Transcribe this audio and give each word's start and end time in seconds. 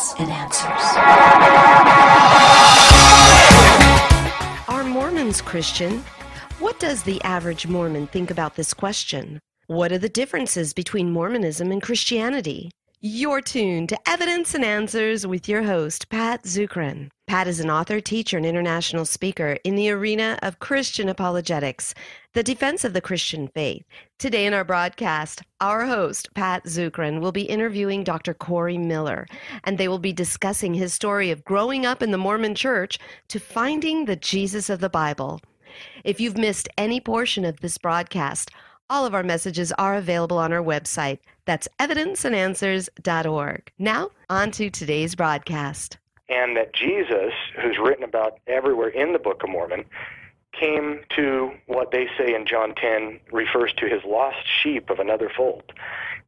Evidence 0.00 0.14
and 0.18 0.30
Answers. 0.30 0.96
Are 4.68 4.84
Mormons 4.84 5.42
Christian? 5.42 6.02
What 6.58 6.78
does 6.80 7.02
the 7.02 7.22
average 7.22 7.66
Mormon 7.66 8.06
think 8.06 8.30
about 8.30 8.56
this 8.56 8.72
question? 8.72 9.40
What 9.66 9.92
are 9.92 9.98
the 9.98 10.08
differences 10.08 10.72
between 10.72 11.12
Mormonism 11.12 11.70
and 11.70 11.82
Christianity? 11.82 12.70
You're 13.02 13.40
tuned 13.40 13.88
to 13.88 13.98
Evidence 14.06 14.54
and 14.54 14.62
Answers 14.62 15.26
with 15.26 15.48
your 15.48 15.62
host, 15.62 16.10
Pat 16.10 16.42
Zukeran. 16.42 17.08
Pat 17.26 17.48
is 17.48 17.58
an 17.58 17.70
author, 17.70 17.98
teacher, 17.98 18.36
and 18.36 18.44
international 18.44 19.06
speaker 19.06 19.56
in 19.64 19.74
the 19.74 19.88
arena 19.88 20.38
of 20.42 20.58
Christian 20.58 21.08
apologetics, 21.08 21.94
the 22.34 22.42
defense 22.42 22.84
of 22.84 22.92
the 22.92 23.00
Christian 23.00 23.48
faith. 23.48 23.86
Today 24.18 24.44
in 24.44 24.52
our 24.52 24.64
broadcast, 24.64 25.40
our 25.62 25.86
host, 25.86 26.28
Pat 26.34 26.64
Zukeran, 26.64 27.22
will 27.22 27.32
be 27.32 27.44
interviewing 27.44 28.04
Dr. 28.04 28.34
Corey 28.34 28.76
Miller, 28.76 29.26
and 29.64 29.78
they 29.78 29.88
will 29.88 29.98
be 29.98 30.12
discussing 30.12 30.74
his 30.74 30.92
story 30.92 31.30
of 31.30 31.42
growing 31.42 31.86
up 31.86 32.02
in 32.02 32.10
the 32.10 32.18
Mormon 32.18 32.54
church 32.54 32.98
to 33.28 33.40
finding 33.40 34.04
the 34.04 34.16
Jesus 34.16 34.68
of 34.68 34.80
the 34.80 34.90
Bible. 34.90 35.40
If 36.04 36.20
you've 36.20 36.36
missed 36.36 36.68
any 36.76 37.00
portion 37.00 37.46
of 37.46 37.60
this 37.60 37.78
broadcast, 37.78 38.50
all 38.90 39.06
of 39.06 39.14
our 39.14 39.22
messages 39.22 39.72
are 39.72 39.94
available 39.94 40.36
on 40.36 40.52
our 40.52 40.62
website. 40.62 41.20
That's 41.46 41.68
evidenceandanswers.org. 41.78 43.72
Now, 43.78 44.10
on 44.28 44.50
to 44.50 44.68
today's 44.68 45.14
broadcast. 45.14 45.96
And 46.28 46.56
that 46.56 46.74
Jesus, 46.74 47.32
who's 47.60 47.78
written 47.78 48.04
about 48.04 48.38
everywhere 48.46 48.88
in 48.88 49.12
the 49.12 49.18
Book 49.18 49.42
of 49.42 49.48
Mormon, 49.50 49.84
came 50.52 51.00
to 51.16 51.52
what 51.66 51.92
they 51.92 52.08
say 52.18 52.34
in 52.34 52.44
John 52.46 52.74
10 52.74 53.20
refers 53.32 53.72
to 53.74 53.88
his 53.88 54.02
lost 54.04 54.38
sheep 54.62 54.90
of 54.90 54.98
another 54.98 55.30
fold. 55.34 55.72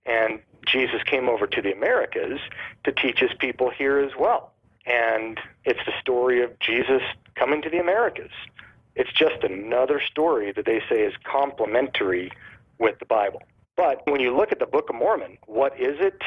And 0.07 0.41
Jesus 0.67 1.03
came 1.03 1.29
over 1.29 1.47
to 1.47 1.61
the 1.61 1.73
Americas 1.73 2.39
to 2.85 2.93
teach 2.93 3.19
his 3.19 3.33
people 3.39 3.71
here 3.71 3.99
as 3.99 4.13
well. 4.19 4.53
And 4.87 5.39
it's 5.65 5.85
the 5.87 5.93
story 6.01 6.43
of 6.43 6.59
Jesus 6.61 7.03
coming 7.35 7.63
to 7.63 7.71
the 7.71 7.79
Americas. 7.79 8.31
It's 8.95 9.13
just 9.13 9.43
another 9.43 10.01
story 10.01 10.53
that 10.53 10.67
they 10.67 10.83
say 10.89 11.03
is 11.03 11.15
complementary 11.25 12.31
with 12.83 12.99
the 12.99 13.07
Bible. 13.07 13.43
But 13.77 14.03
when 14.11 14.21
you 14.21 14.37
look 14.37 14.53
at 14.53 14.59
the 14.59 14.67
Book 14.67 14.91
of 14.91 14.97
Mormon, 14.97 15.39
what 15.47 15.81
is 15.81 15.97
it? 16.01 16.21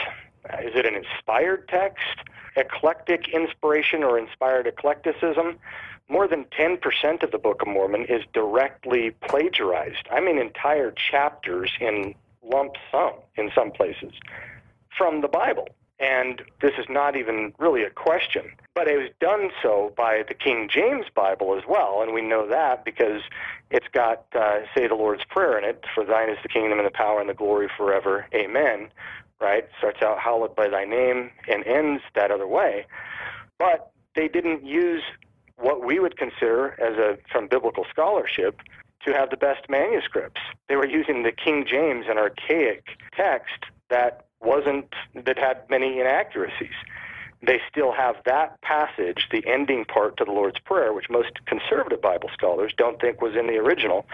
Uh, 0.52 0.58
it 0.74 0.86
an 0.86 0.96
inspired 0.96 1.68
text? 1.68 2.18
Eclectic 2.56 3.28
inspiration 3.30 4.04
or 4.04 4.18
inspired 4.18 4.66
eclecticism? 4.66 5.60
More 6.08 6.28
than 6.28 6.46
10% 6.46 7.24
of 7.24 7.32
the 7.32 7.38
Book 7.38 7.62
of 7.62 7.68
Mormon 7.68 8.06
is 8.06 8.24
directly 8.34 9.12
plagiarized. 9.28 10.08
I 10.12 10.22
mean, 10.22 10.38
entire 10.38 10.92
chapters 10.92 11.72
in 11.80 12.16
lump 12.42 12.74
sum 12.92 13.14
in 13.36 13.52
some 13.54 13.72
places 13.72 14.14
from 14.98 15.22
the 15.22 15.28
Bible. 15.28 15.68
And 16.00 16.42
this 16.62 16.74
is 16.78 16.86
not 16.90 17.16
even 17.16 17.54
really 17.58 17.84
a 17.84 17.90
question. 17.90 18.52
But 18.74 18.88
it 18.88 18.98
was 18.98 19.10
done 19.22 19.50
so 19.64 19.94
by 19.96 20.24
the 20.28 20.34
King 20.34 20.70
James 20.70 21.06
Bible 21.14 21.56
as 21.58 21.64
well, 21.68 22.02
and 22.02 22.14
we 22.14 22.22
know 22.22 22.48
that 22.48 22.84
because 22.84 23.22
it's 23.72 23.88
got 23.94 24.26
uh, 24.36 24.62
"Say 24.76 24.88
the 24.88 24.96
Lord's 24.96 25.24
Prayer" 25.24 25.58
in 25.58 25.64
it. 25.64 25.86
For 25.94 26.04
Thine 26.04 26.30
is 26.30 26.38
the 26.44 26.50
kingdom 26.50 26.80
and 26.80 26.86
the 26.86 26.92
power 26.92 27.22
and 27.22 27.30
the 27.30 27.34
glory 27.34 27.70
forever. 27.78 28.26
Amen. 28.34 28.90
Right? 29.40 29.70
Starts 29.78 30.02
out 30.02 30.20
"Hallowed 30.20 30.56
by 30.56 30.68
Thy 30.68 30.84
name" 30.84 31.32
and 31.48 31.66
ends 31.66 32.04
that 32.14 32.30
other 32.30 32.48
way. 32.48 32.86
But 33.58 33.92
they 34.16 34.28
didn't 34.28 34.66
use 34.66 35.04
what 35.58 35.86
we 35.86 36.00
would 36.00 36.18
consider 36.18 36.72
as 36.82 36.98
a 36.98 37.18
from 37.32 37.48
biblical 37.48 37.86
scholarship 37.90 38.60
to 39.06 39.14
have 39.14 39.30
the 39.30 39.38
best 39.38 39.70
manuscripts. 39.70 40.42
They 40.68 40.76
were 40.76 40.88
using 40.88 41.24
the 41.24 41.32
King 41.32 41.66
James, 41.66 42.06
an 42.10 42.18
archaic 42.18 42.84
text 43.16 43.66
that 43.90 44.26
wasn't 44.42 44.94
that 45.14 45.38
had 45.38 45.70
many 45.70 46.00
inaccuracies. 46.00 46.76
They 47.46 47.60
still 47.70 47.92
have 47.92 48.16
that 48.26 48.60
passage, 48.62 49.28
the 49.32 49.46
ending 49.46 49.86
part 49.86 50.18
to 50.18 50.26
the 50.26 50.32
Lord's 50.32 50.60
Prayer, 50.60 50.94
which 50.94 51.10
most 51.10 51.46
conservative 51.46 52.02
Bible 52.02 52.30
scholars 52.34 52.74
don't 52.76 53.00
think 53.00 53.22
was 53.22 53.36
in 53.36 53.48
the 53.48 53.58
original, 53.58 54.06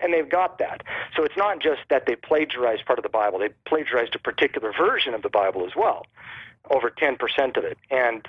and 0.00 0.12
they've 0.12 0.28
got 0.28 0.58
that. 0.58 0.82
So 1.16 1.22
it's 1.22 1.36
not 1.36 1.60
just 1.60 1.82
that 1.88 2.06
they 2.06 2.16
plagiarized 2.16 2.86
part 2.86 2.98
of 2.98 3.04
the 3.04 3.10
Bible, 3.10 3.38
they 3.38 3.50
plagiarized 3.66 4.16
a 4.16 4.18
particular 4.18 4.72
version 4.72 5.14
of 5.14 5.22
the 5.22 5.28
Bible 5.28 5.64
as 5.66 5.76
well, 5.76 6.06
over 6.70 6.90
10% 6.90 7.56
of 7.56 7.64
it. 7.64 7.78
And 7.90 8.26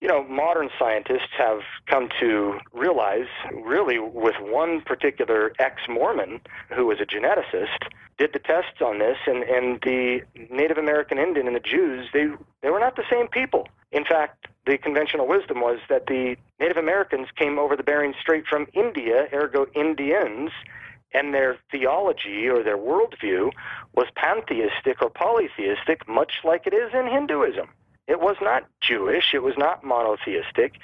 you 0.00 0.08
know, 0.08 0.24
modern 0.24 0.70
scientists 0.78 1.32
have 1.36 1.60
come 1.86 2.08
to 2.20 2.58
realize, 2.72 3.26
really, 3.52 3.98
with 3.98 4.34
one 4.40 4.80
particular 4.80 5.52
ex 5.58 5.82
Mormon 5.88 6.40
who 6.74 6.86
was 6.86 7.00
a 7.00 7.04
geneticist, 7.04 7.88
did 8.20 8.34
the 8.34 8.38
tests 8.38 8.82
on 8.84 8.98
this, 8.98 9.16
and, 9.26 9.42
and 9.44 9.80
the 9.82 10.20
Native 10.50 10.76
American 10.76 11.18
Indian 11.18 11.46
and 11.46 11.56
the 11.56 11.60
Jews, 11.60 12.06
they, 12.12 12.26
they 12.62 12.68
were 12.68 12.78
not 12.78 12.94
the 12.94 13.04
same 13.10 13.28
people. 13.28 13.66
In 13.92 14.04
fact, 14.04 14.46
the 14.66 14.76
conventional 14.76 15.26
wisdom 15.26 15.62
was 15.62 15.78
that 15.88 16.06
the 16.06 16.36
Native 16.60 16.76
Americans 16.76 17.28
came 17.34 17.58
over 17.58 17.76
the 17.76 17.82
Bering 17.82 18.12
Strait 18.20 18.44
from 18.46 18.66
India, 18.74 19.26
ergo 19.32 19.66
Indians, 19.74 20.50
and 21.14 21.32
their 21.32 21.56
theology 21.72 22.46
or 22.46 22.62
their 22.62 22.76
worldview 22.76 23.50
was 23.94 24.06
pantheistic 24.14 25.00
or 25.00 25.08
polytheistic, 25.08 26.06
much 26.06 26.32
like 26.44 26.66
it 26.66 26.74
is 26.74 26.92
in 26.92 27.06
Hinduism. 27.06 27.68
It 28.06 28.20
was 28.20 28.36
not 28.42 28.68
Jewish. 28.82 29.32
It 29.32 29.42
was 29.42 29.54
not 29.56 29.82
monotheistic. 29.82 30.74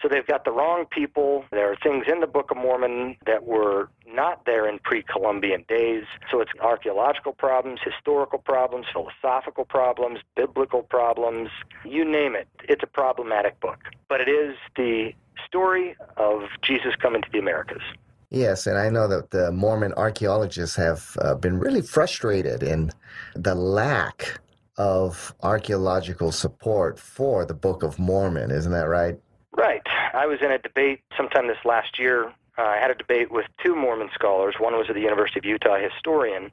So 0.00 0.08
they've 0.08 0.26
got 0.26 0.44
the 0.44 0.52
wrong 0.52 0.86
people. 0.90 1.44
There 1.50 1.70
are 1.70 1.76
things 1.82 2.04
in 2.10 2.20
the 2.20 2.26
Book 2.26 2.50
of 2.50 2.56
Mormon 2.56 3.16
that 3.26 3.44
were 3.44 3.88
not 4.06 4.44
there 4.46 4.68
in 4.68 4.78
pre 4.78 5.02
Columbian 5.02 5.64
days. 5.68 6.04
So 6.30 6.40
it's 6.40 6.50
archaeological 6.60 7.32
problems, 7.32 7.80
historical 7.84 8.38
problems, 8.38 8.86
philosophical 8.92 9.64
problems, 9.64 10.20
biblical 10.36 10.82
problems, 10.82 11.50
you 11.84 12.04
name 12.04 12.36
it. 12.36 12.48
It's 12.64 12.82
a 12.82 12.86
problematic 12.86 13.60
book. 13.60 13.78
But 14.08 14.20
it 14.20 14.28
is 14.28 14.56
the 14.76 15.12
story 15.46 15.96
of 16.16 16.42
Jesus 16.62 16.94
coming 17.00 17.22
to 17.22 17.28
the 17.32 17.38
Americas. 17.38 17.82
Yes, 18.30 18.66
and 18.66 18.78
I 18.78 18.88
know 18.88 19.08
that 19.08 19.30
the 19.30 19.52
Mormon 19.52 19.92
archaeologists 19.94 20.74
have 20.76 21.16
uh, 21.20 21.34
been 21.34 21.58
really 21.58 21.82
frustrated 21.82 22.62
in 22.62 22.90
the 23.34 23.54
lack 23.54 24.40
of 24.78 25.34
archaeological 25.42 26.32
support 26.32 26.98
for 26.98 27.44
the 27.44 27.52
Book 27.52 27.82
of 27.82 27.98
Mormon. 27.98 28.50
Isn't 28.50 28.72
that 28.72 28.88
right? 28.88 29.18
Right. 29.54 29.82
I 30.14 30.26
was 30.26 30.38
in 30.40 30.50
a 30.50 30.58
debate 30.58 31.00
sometime 31.16 31.46
this 31.46 31.58
last 31.64 31.98
year. 31.98 32.32
Uh, 32.58 32.62
I 32.62 32.78
had 32.78 32.90
a 32.90 32.94
debate 32.94 33.30
with 33.30 33.46
two 33.62 33.74
Mormon 33.74 34.10
scholars. 34.14 34.54
One 34.58 34.74
was 34.74 34.86
at 34.88 34.94
the 34.94 35.00
University 35.02 35.38
of 35.38 35.44
Utah 35.44 35.78
historian, 35.78 36.50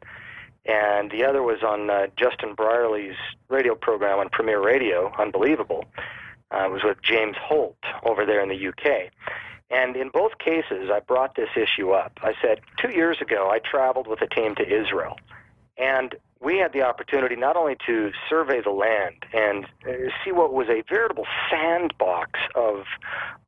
and 0.65 1.09
the 1.11 1.23
other 1.23 1.41
was 1.41 1.63
on 1.63 1.89
uh, 1.89 2.07
Justin 2.17 2.55
Brierley's 2.55 3.17
radio 3.49 3.75
program 3.75 4.19
on 4.19 4.29
Premier 4.29 4.61
Radio, 4.61 5.13
Unbelievable. 5.17 5.85
Uh, 6.51 6.65
it 6.65 6.71
was 6.71 6.83
with 6.83 7.01
James 7.01 7.35
Holt 7.39 7.77
over 8.03 8.25
there 8.25 8.41
in 8.41 8.49
the 8.49 8.67
UK. 8.67 9.11
And 9.71 9.95
in 9.95 10.09
both 10.09 10.38
cases, 10.39 10.89
I 10.91 10.99
brought 10.99 11.35
this 11.35 11.49
issue 11.55 11.91
up. 11.91 12.13
I 12.23 12.33
said, 12.41 12.61
two 12.81 12.89
years 12.89 13.21
ago, 13.21 13.49
I 13.51 13.59
traveled 13.59 14.07
with 14.07 14.21
a 14.21 14.27
team 14.27 14.55
to 14.55 14.63
Israel. 14.63 15.17
And 15.77 16.15
we 16.41 16.57
had 16.57 16.72
the 16.72 16.81
opportunity 16.81 17.35
not 17.35 17.57
only 17.57 17.75
to 17.85 18.11
survey 18.29 18.61
the 18.61 18.72
land 18.72 19.25
and 19.33 19.66
uh, 19.88 20.09
see 20.23 20.31
what 20.31 20.53
was 20.53 20.67
a 20.69 20.83
veritable 20.88 21.27
sandbox 21.50 22.39
of 22.55 22.85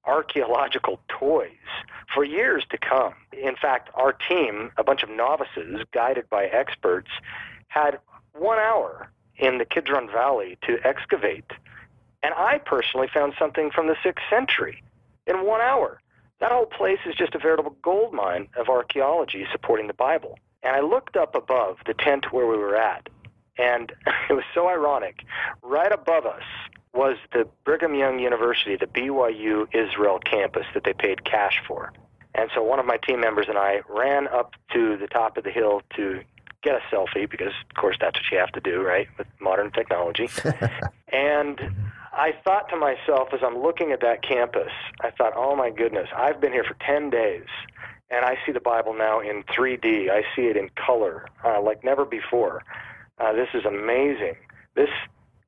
archaeological 0.06 1.00
toys 1.08 1.50
for 2.14 2.24
years 2.24 2.66
to 2.70 2.78
come. 2.78 3.14
In 3.32 3.56
fact, 3.56 3.90
our 3.94 4.14
team, 4.14 4.72
a 4.78 4.84
bunch 4.84 5.04
of 5.04 5.10
novices 5.10 5.82
guided 5.94 6.30
by 6.30 6.46
experts, 6.46 7.10
had 7.70 8.00
one 8.34 8.60
hour 8.60 9.10
in 9.38 9.58
the 9.58 9.66
Kidron 9.66 10.08
Valley 10.12 10.58
to 10.68 10.78
excavate. 10.86 11.52
And 12.24 12.34
I 12.36 12.60
personally 12.60 13.08
found 13.14 13.34
something 13.40 13.72
from 13.72 13.88
the 13.88 13.96
6th 14.04 14.20
century 14.30 14.84
in 15.26 15.46
one 15.46 15.62
hour. 15.62 16.02
That 16.40 16.52
whole 16.52 16.66
place 16.66 17.00
is 17.06 17.16
just 17.16 17.36
a 17.36 17.40
veritable 17.40 17.76
gold 17.82 18.14
mine 18.14 18.50
of 18.58 18.68
archaeology 18.68 19.46
supporting 19.52 19.88
the 19.88 19.94
Bible. 19.94 20.38
And 20.64 20.76
I 20.76 20.82
looked 20.82 21.16
up 21.16 21.36
above 21.36 21.78
the 21.86 21.94
tent 21.94 22.32
where 22.32 22.48
we 22.48 22.58
were 22.58 22.76
at, 22.76 23.10
and 23.58 23.92
it 24.30 24.34
was 24.34 24.44
so 24.54 24.68
ironic. 24.68 25.24
Right 25.62 25.92
above 25.92 26.26
us 26.26 26.44
was 26.94 27.18
the 27.32 27.48
Brigham 27.64 27.96
Young 27.96 28.20
University, 28.20 28.76
the 28.76 28.86
BYU 28.86 29.68
Israel 29.74 30.20
campus 30.20 30.66
that 30.74 30.84
they 30.84 30.94
paid 30.94 31.24
cash 31.24 31.62
for. 31.68 31.94
And 32.36 32.50
so 32.54 32.64
one 32.64 32.80
of 32.80 32.86
my 32.86 32.98
team 32.98 33.22
members 33.22 33.48
and 33.50 33.58
I 33.58 33.82
ran 33.90 34.28
up 34.28 34.54
to 34.74 34.98
the 34.98 35.08
top 35.08 35.38
of 35.38 35.44
the 35.44 35.52
hill 35.52 35.82
to 35.96 36.22
get 36.64 36.76
a 36.76 36.96
selfie 36.96 37.30
because, 37.30 37.54
of 37.70 37.76
course, 37.76 37.98
that's 38.00 38.18
what 38.18 38.32
you 38.32 38.38
have 38.38 38.52
to 38.52 38.62
do, 38.62 38.82
right, 38.82 39.08
with 39.18 39.28
modern 39.40 39.72
technology. 39.72 40.30
and 41.10 41.60
I 42.14 42.34
thought 42.44 42.70
to 42.70 42.78
myself 42.78 43.30
as 43.34 43.40
I'm 43.44 43.58
looking 43.58 43.92
at 43.92 44.02
that 44.02 44.22
campus, 44.22 44.72
I 45.02 45.12
thought, 45.12 45.34
oh 45.36 45.56
my 45.56 45.70
goodness, 45.70 46.08
I've 46.16 46.40
been 46.40 46.54
here 46.54 46.64
for 46.64 46.76
10 46.86 47.10
days 47.10 47.48
and 48.12 48.26
I 48.26 48.38
see 48.46 48.52
the 48.52 48.60
Bible 48.60 48.94
now 48.94 49.20
in 49.20 49.44
3D. 49.44 50.10
I 50.10 50.24
see 50.36 50.44
it 50.44 50.58
in 50.58 50.70
color 50.76 51.26
uh, 51.44 51.62
like 51.62 51.84
never 51.84 52.06
before. 52.06 52.64
Uh, 53.18 53.34
this 53.34 53.50
is 53.54 53.66
amazing. 53.66 54.36
This 54.76 54.90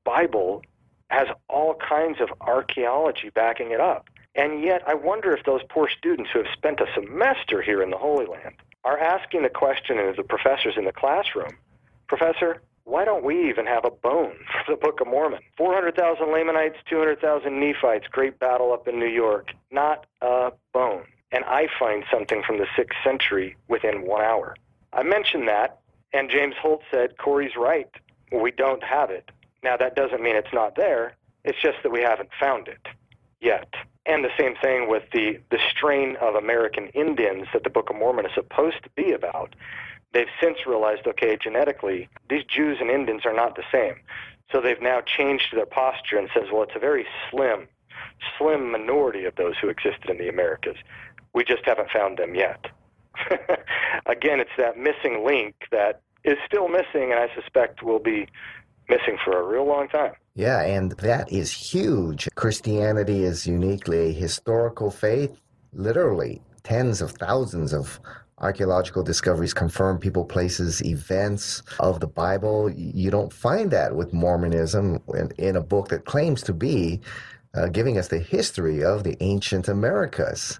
Bible 0.03 0.63
has 1.09 1.27
all 1.49 1.75
kinds 1.75 2.19
of 2.21 2.29
archaeology 2.41 3.29
backing 3.29 3.71
it 3.71 3.79
up. 3.79 4.09
And 4.35 4.63
yet, 4.63 4.81
I 4.87 4.95
wonder 4.95 5.35
if 5.35 5.45
those 5.45 5.61
poor 5.69 5.87
students 5.87 6.31
who 6.31 6.39
have 6.39 6.51
spent 6.53 6.79
a 6.79 6.87
semester 6.95 7.61
here 7.61 7.83
in 7.83 7.91
the 7.91 7.97
Holy 7.97 8.25
Land 8.25 8.55
are 8.83 8.97
asking 8.97 9.43
the 9.43 9.49
question 9.49 9.99
of 9.99 10.15
the 10.15 10.23
professors 10.23 10.75
in 10.77 10.85
the 10.85 10.91
classroom 10.91 11.55
Professor, 12.07 12.61
why 12.83 13.05
don't 13.05 13.23
we 13.23 13.49
even 13.49 13.65
have 13.65 13.85
a 13.85 13.89
bone 13.89 14.35
for 14.65 14.75
the 14.75 14.77
Book 14.77 15.01
of 15.01 15.07
Mormon? 15.07 15.39
400,000 15.57 16.31
Lamanites, 16.31 16.77
200,000 16.89 17.59
Nephites, 17.59 18.07
great 18.11 18.39
battle 18.39 18.73
up 18.73 18.87
in 18.87 18.99
New 18.99 19.07
York. 19.07 19.49
Not 19.71 20.05
a 20.21 20.51
bone. 20.73 21.05
And 21.33 21.43
I 21.45 21.67
find 21.79 22.05
something 22.11 22.43
from 22.45 22.59
the 22.59 22.67
6th 22.77 22.93
century 23.03 23.57
within 23.67 24.05
one 24.05 24.21
hour. 24.21 24.55
I 24.93 25.01
mentioned 25.03 25.47
that, 25.47 25.79
and 26.13 26.29
James 26.29 26.55
Holt 26.61 26.83
said, 26.91 27.17
Corey's 27.17 27.55
right. 27.57 27.89
We 28.31 28.51
don't 28.51 28.83
have 28.83 29.09
it. 29.09 29.31
Now, 29.63 29.75
that 29.75 29.95
doesn't 29.95 30.21
mean 30.21 30.35
it's 30.35 30.53
not 30.53 30.75
there. 30.75 31.15
It's 31.43 31.59
just 31.61 31.77
that 31.81 31.91
we 31.91 32.01
haven't 32.01 32.29
found 32.39 32.67
it 32.67 32.87
yet. 33.41 33.73
And 34.05 34.23
the 34.23 34.29
same 34.39 34.55
thing 34.61 34.87
with 34.87 35.03
the, 35.11 35.39
the 35.49 35.59
strain 35.71 36.17
of 36.21 36.35
American 36.35 36.89
Indians 36.89 37.47
that 37.53 37.63
the 37.63 37.69
Book 37.69 37.89
of 37.89 37.95
Mormon 37.95 38.25
is 38.25 38.31
supposed 38.35 38.83
to 38.83 38.89
be 38.95 39.11
about. 39.11 39.55
They've 40.13 40.27
since 40.41 40.67
realized, 40.67 41.07
okay, 41.07 41.37
genetically, 41.41 42.09
these 42.29 42.43
Jews 42.43 42.77
and 42.79 42.91
Indians 42.91 43.25
are 43.25 43.33
not 43.33 43.55
the 43.55 43.63
same. 43.71 43.95
So 44.51 44.61
they've 44.61 44.81
now 44.81 45.01
changed 45.01 45.47
their 45.53 45.65
posture 45.65 46.19
and 46.19 46.29
says, 46.33 46.49
well, 46.51 46.63
it's 46.63 46.75
a 46.75 46.79
very 46.79 47.07
slim, 47.31 47.67
slim 48.37 48.71
minority 48.71 49.25
of 49.25 49.35
those 49.35 49.55
who 49.59 49.69
existed 49.69 50.09
in 50.09 50.17
the 50.17 50.29
Americas. 50.29 50.77
We 51.33 51.43
just 51.43 51.65
haven't 51.65 51.89
found 51.91 52.17
them 52.17 52.35
yet. 52.35 52.65
Again, 54.05 54.39
it's 54.39 54.51
that 54.57 54.77
missing 54.77 55.25
link 55.25 55.55
that 55.71 56.01
is 56.23 56.37
still 56.45 56.67
missing, 56.67 57.11
and 57.11 57.19
I 57.19 57.27
suspect 57.35 57.83
will 57.83 57.99
be 57.99 58.27
missing 58.89 59.17
for 59.23 59.39
a 59.39 59.47
real 59.47 59.65
long 59.65 59.87
time. 59.87 60.13
Yeah, 60.35 60.61
and 60.61 60.91
that 60.93 61.31
is 61.31 61.51
huge. 61.51 62.27
Christianity 62.35 63.23
is 63.23 63.45
uniquely 63.45 64.09
a 64.09 64.13
historical 64.13 64.89
faith. 64.89 65.39
Literally, 65.73 66.41
tens 66.63 67.01
of 67.01 67.11
thousands 67.11 67.73
of 67.73 67.99
archaeological 68.39 69.03
discoveries 69.03 69.53
confirm 69.53 69.97
people, 69.99 70.25
places, 70.25 70.81
events 70.83 71.61
of 71.79 71.99
the 71.99 72.07
Bible. 72.07 72.69
You 72.71 73.11
don't 73.11 73.31
find 73.31 73.71
that 73.71 73.95
with 73.95 74.13
Mormonism 74.13 75.01
in, 75.15 75.31
in 75.37 75.55
a 75.55 75.61
book 75.61 75.89
that 75.89 76.05
claims 76.05 76.41
to 76.43 76.53
be 76.53 76.99
uh, 77.55 77.67
giving 77.67 77.97
us 77.97 78.07
the 78.07 78.19
history 78.19 78.83
of 78.83 79.03
the 79.03 79.15
ancient 79.21 79.67
Americas. 79.67 80.59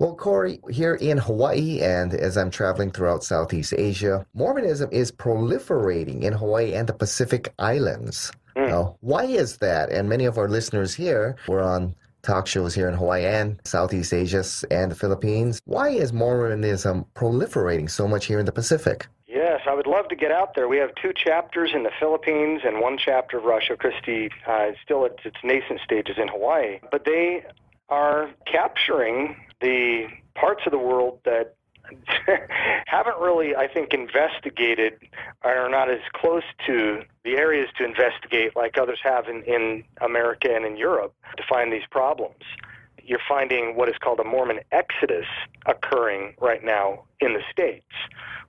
Well, 0.00 0.14
Corey, 0.14 0.60
here 0.70 0.94
in 0.94 1.18
Hawaii 1.18 1.82
and 1.82 2.14
as 2.14 2.38
I'm 2.38 2.50
traveling 2.50 2.90
throughout 2.90 3.22
Southeast 3.22 3.74
Asia, 3.76 4.24
Mormonism 4.32 4.88
is 4.90 5.12
proliferating 5.12 6.22
in 6.22 6.32
Hawaii 6.32 6.72
and 6.72 6.88
the 6.88 6.94
Pacific 6.94 7.52
Islands. 7.58 8.32
Mm. 8.56 8.68
Now, 8.68 8.96
why 9.00 9.24
is 9.24 9.58
that? 9.58 9.90
And 9.90 10.08
many 10.08 10.24
of 10.24 10.38
our 10.38 10.48
listeners 10.48 10.94
here 10.94 11.36
were 11.46 11.60
on 11.60 11.94
talk 12.22 12.46
shows 12.46 12.74
here 12.74 12.88
in 12.88 12.94
Hawaii 12.94 13.26
and 13.26 13.60
Southeast 13.66 14.14
Asia 14.14 14.42
and 14.70 14.90
the 14.90 14.94
Philippines. 14.94 15.60
Why 15.66 15.90
is 15.90 16.14
Mormonism 16.14 17.04
proliferating 17.14 17.90
so 17.90 18.08
much 18.08 18.24
here 18.24 18.38
in 18.38 18.46
the 18.46 18.52
Pacific? 18.52 19.06
Yes, 19.26 19.60
I 19.68 19.74
would 19.74 19.86
love 19.86 20.08
to 20.08 20.16
get 20.16 20.32
out 20.32 20.54
there. 20.54 20.66
We 20.66 20.78
have 20.78 20.94
two 20.94 21.12
chapters 21.14 21.72
in 21.74 21.82
the 21.82 21.92
Philippines 22.00 22.62
and 22.64 22.80
one 22.80 22.96
chapter 22.96 23.36
of 23.36 23.44
Ratio 23.44 23.76
Christi, 23.76 24.30
uh, 24.48 24.70
still 24.82 25.04
at 25.04 25.18
its 25.26 25.36
nascent 25.44 25.80
stages 25.84 26.16
in 26.16 26.28
Hawaii. 26.28 26.80
But 26.90 27.04
they 27.04 27.44
are 27.90 28.30
capturing 28.46 29.36
the 29.60 30.06
parts 30.34 30.62
of 30.66 30.72
the 30.72 30.78
world 30.78 31.18
that 31.24 31.54
haven't 32.86 33.18
really, 33.18 33.56
I 33.56 33.66
think, 33.66 33.92
investigated 33.92 34.94
or 35.44 35.56
are 35.56 35.68
not 35.68 35.90
as 35.90 36.00
close 36.14 36.44
to 36.66 37.02
the 37.24 37.36
areas 37.36 37.68
to 37.78 37.84
investigate 37.84 38.54
like 38.56 38.78
others 38.78 38.98
have 39.02 39.28
in, 39.28 39.42
in 39.42 39.84
America 40.00 40.48
and 40.54 40.64
in 40.64 40.76
Europe 40.76 41.14
to 41.36 41.42
find 41.48 41.72
these 41.72 41.86
problems. 41.90 42.42
You're 43.02 43.20
finding 43.28 43.76
what 43.76 43.88
is 43.88 43.96
called 44.00 44.20
a 44.20 44.24
Mormon 44.24 44.60
exodus 44.70 45.26
occurring 45.66 46.34
right 46.40 46.62
now 46.62 47.04
in 47.18 47.32
the 47.32 47.42
States, 47.50 47.86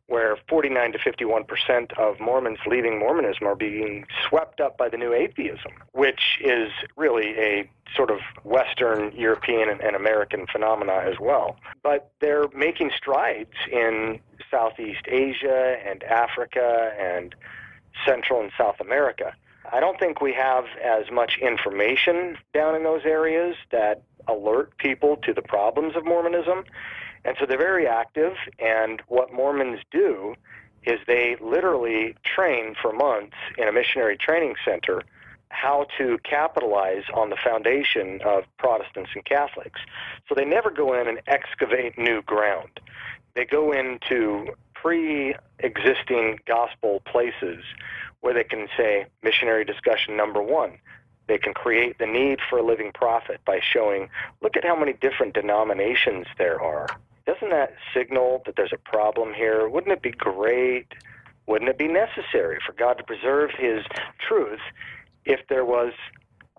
where 0.08 0.38
49 0.50 0.94
to 0.94 1.00
51 1.00 1.44
percent 1.46 1.92
of 1.98 2.20
Mormons 2.20 2.60
leaving 2.66 3.00
Mormonism 3.00 3.48
are 3.48 3.56
being 3.56 4.06
swept 4.28 4.60
up 4.60 4.78
by 4.78 4.90
the 4.90 4.98
new 4.98 5.14
atheism, 5.14 5.72
which 5.94 6.40
is 6.42 6.72
really 6.98 7.38
a 7.38 7.70
sort 7.96 8.12
of 8.12 8.20
Western 8.44 9.12
European 9.16 9.70
and, 9.70 9.82
and 9.82 9.96
American 9.96 10.46
phenomena 10.48 11.04
as 11.06 11.20
well. 11.20 11.58
But 11.84 12.12
they're 12.20 12.48
making 12.56 12.92
strides 12.96 13.54
in 13.72 14.20
Southeast 14.50 15.06
Asia 15.08 15.78
and 15.86 16.04
Africa 16.04 16.94
and 17.00 17.36
Central 18.06 18.42
and 18.42 18.52
South 18.58 18.80
America. 18.80 19.34
I 19.72 19.80
don't 19.80 20.00
think 20.00 20.22
we 20.22 20.34
have 20.34 20.66
as 20.84 21.12
much 21.12 21.38
information 21.42 22.38
down 22.54 22.76
in 22.76 22.84
those 22.84 23.06
areas 23.06 23.56
that 23.72 24.04
alert 24.28 24.78
people 24.78 25.18
to 25.18 25.34
the 25.34 25.42
problems 25.42 25.96
of 25.96 26.06
Mormonism. 26.06 26.64
And 27.24 27.36
so 27.40 27.46
they're 27.46 27.58
very 27.58 27.88
active, 27.88 28.34
and 28.60 29.02
what 29.08 29.32
Mormons 29.32 29.80
do 29.92 30.36
is 30.84 31.00
they 31.06 31.38
literally 31.40 32.16
train 32.24 32.76
for 32.82 32.92
months 32.92 33.36
in 33.58 33.68
a 33.68 33.72
missionary 33.72 34.18
training 34.18 34.56
center 34.66 35.04
how 35.50 35.86
to 35.98 36.18
capitalize 36.24 37.04
on 37.14 37.30
the 37.30 37.36
foundation 37.36 38.22
of 38.26 38.46
Protestants 38.58 39.12
and 39.14 39.24
Catholics. 39.26 39.80
So 40.28 40.36
they 40.36 40.46
never 40.46 40.72
go 40.72 41.00
in 41.00 41.08
and 41.08 41.22
excavate 41.28 41.98
new 41.98 42.22
ground. 42.22 42.80
They 43.36 43.46
go 43.46 43.72
into 43.72 44.48
pre 44.74 45.36
existing 45.60 46.40
gospel 46.46 47.02
places 47.06 47.64
where 48.22 48.34
they 48.34 48.44
can 48.44 48.68
say, 48.78 49.06
missionary 49.24 49.66
discussion 49.66 50.16
number 50.16 50.42
one. 50.42 50.78
They 51.28 51.38
can 51.38 51.54
create 51.54 51.98
the 51.98 52.08
need 52.08 52.40
for 52.50 52.60
a 52.60 52.64
living 52.64 52.92
prophet 52.94 53.42
by 53.46 53.60
showing, 53.62 54.10
look 54.42 54.58
at 54.58 54.64
how 54.64 54.76
many 54.76 54.94
different 54.94 55.34
denominations 55.34 56.28
there 56.38 56.62
are 56.62 56.88
doesn't 57.26 57.50
that 57.50 57.74
signal 57.94 58.42
that 58.46 58.56
there's 58.56 58.74
a 58.74 58.78
problem 58.78 59.34
here? 59.34 59.68
Wouldn't 59.70 59.92
it 59.92 60.02
be 60.02 60.12
great? 60.12 60.88
Wouldn't 61.48 61.70
it 61.70 61.78
be 61.78 61.88
necessary 61.88 62.60
for 62.66 62.74
God 62.74 62.94
to 62.98 63.04
preserve 63.04 63.52
His 63.52 63.84
truth 64.20 64.62
if 65.26 65.40
there 65.50 65.66
was 65.66 65.94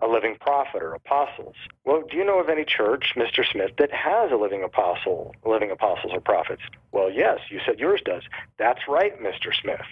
a 0.01 0.07
living 0.07 0.35
prophet 0.39 0.81
or 0.81 0.93
apostles? 0.93 1.55
Well, 1.85 2.03
do 2.09 2.17
you 2.17 2.25
know 2.25 2.39
of 2.39 2.49
any 2.49 2.65
church, 2.65 3.13
Mr. 3.15 3.49
Smith, 3.49 3.71
that 3.77 3.91
has 3.91 4.31
a 4.31 4.35
living 4.35 4.63
apostle, 4.63 5.33
living 5.45 5.71
apostles 5.71 6.11
or 6.13 6.19
prophets? 6.19 6.61
Well, 6.91 7.09
yes, 7.09 7.39
you 7.49 7.59
said 7.65 7.79
yours 7.79 8.01
does. 8.03 8.23
That's 8.57 8.81
right, 8.87 9.17
Mr. 9.21 9.53
Smith. 9.59 9.85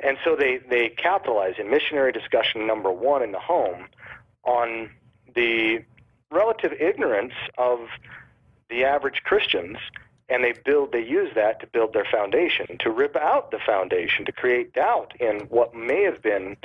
And 0.00 0.18
so 0.24 0.36
they, 0.36 0.58
they 0.68 0.88
capitalize 0.88 1.54
in 1.58 1.70
missionary 1.70 2.12
discussion 2.12 2.66
number 2.66 2.90
one 2.90 3.22
in 3.22 3.32
the 3.32 3.38
home 3.38 3.86
on 4.44 4.90
the 5.34 5.84
relative 6.30 6.72
ignorance 6.72 7.34
of 7.56 7.80
the 8.68 8.84
average 8.84 9.22
Christians 9.24 9.78
and 10.28 10.42
they 10.42 10.54
build 10.64 10.92
they 10.92 11.04
use 11.04 11.30
that 11.34 11.60
to 11.60 11.66
build 11.66 11.92
their 11.92 12.06
foundation 12.10 12.78
to 12.78 12.90
rip 12.90 13.16
out 13.16 13.50
the 13.50 13.58
foundation 13.64 14.24
to 14.24 14.32
create 14.32 14.72
doubt 14.72 15.12
in 15.20 15.40
what 15.50 15.74
may 15.74 16.02
have 16.02 16.20
been 16.22 16.56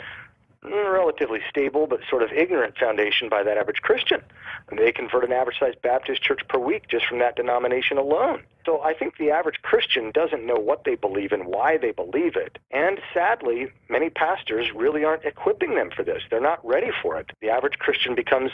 mm, 0.63 0.93
relatively 0.93 1.39
stable 1.49 1.87
but 1.87 1.99
sort 2.09 2.23
of 2.23 2.31
ignorant 2.31 2.77
foundation 2.77 3.29
by 3.29 3.43
that 3.43 3.57
average 3.57 3.81
Christian. 3.81 4.21
And 4.69 4.79
they 4.79 4.91
convert 4.91 5.23
an 5.23 5.31
average 5.31 5.59
sized 5.59 5.81
Baptist 5.81 6.21
church 6.21 6.41
per 6.47 6.59
week 6.59 6.87
just 6.87 7.05
from 7.05 7.19
that 7.19 7.35
denomination 7.35 7.97
alone. 7.97 8.43
So 8.65 8.81
I 8.81 8.93
think 8.93 9.17
the 9.17 9.31
average 9.31 9.61
Christian 9.63 10.11
doesn't 10.11 10.45
know 10.45 10.55
what 10.55 10.83
they 10.83 10.95
believe 10.95 11.31
and 11.31 11.45
why 11.45 11.77
they 11.77 11.91
believe 11.91 12.35
it. 12.35 12.57
And 12.71 12.99
sadly, 13.13 13.67
many 13.89 14.09
pastors 14.09 14.71
really 14.73 15.03
aren't 15.03 15.25
equipping 15.25 15.75
them 15.75 15.89
for 15.95 16.03
this. 16.03 16.21
They're 16.29 16.39
not 16.39 16.65
ready 16.65 16.91
for 17.01 17.17
it. 17.17 17.31
The 17.41 17.49
average 17.49 17.79
Christian 17.79 18.15
becomes 18.15 18.51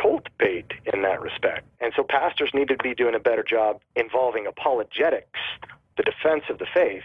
cult 0.00 0.28
bait 0.38 0.66
in 0.92 1.02
that 1.02 1.20
respect. 1.20 1.66
And 1.80 1.92
so 1.96 2.02
pastors 2.02 2.50
need 2.54 2.68
to 2.68 2.76
be 2.76 2.94
doing 2.94 3.14
a 3.14 3.20
better 3.20 3.42
job 3.42 3.80
involving 3.96 4.46
apologetics, 4.46 5.40
the 5.96 6.02
defense 6.02 6.44
of 6.48 6.58
the 6.58 6.66
faith, 6.72 7.02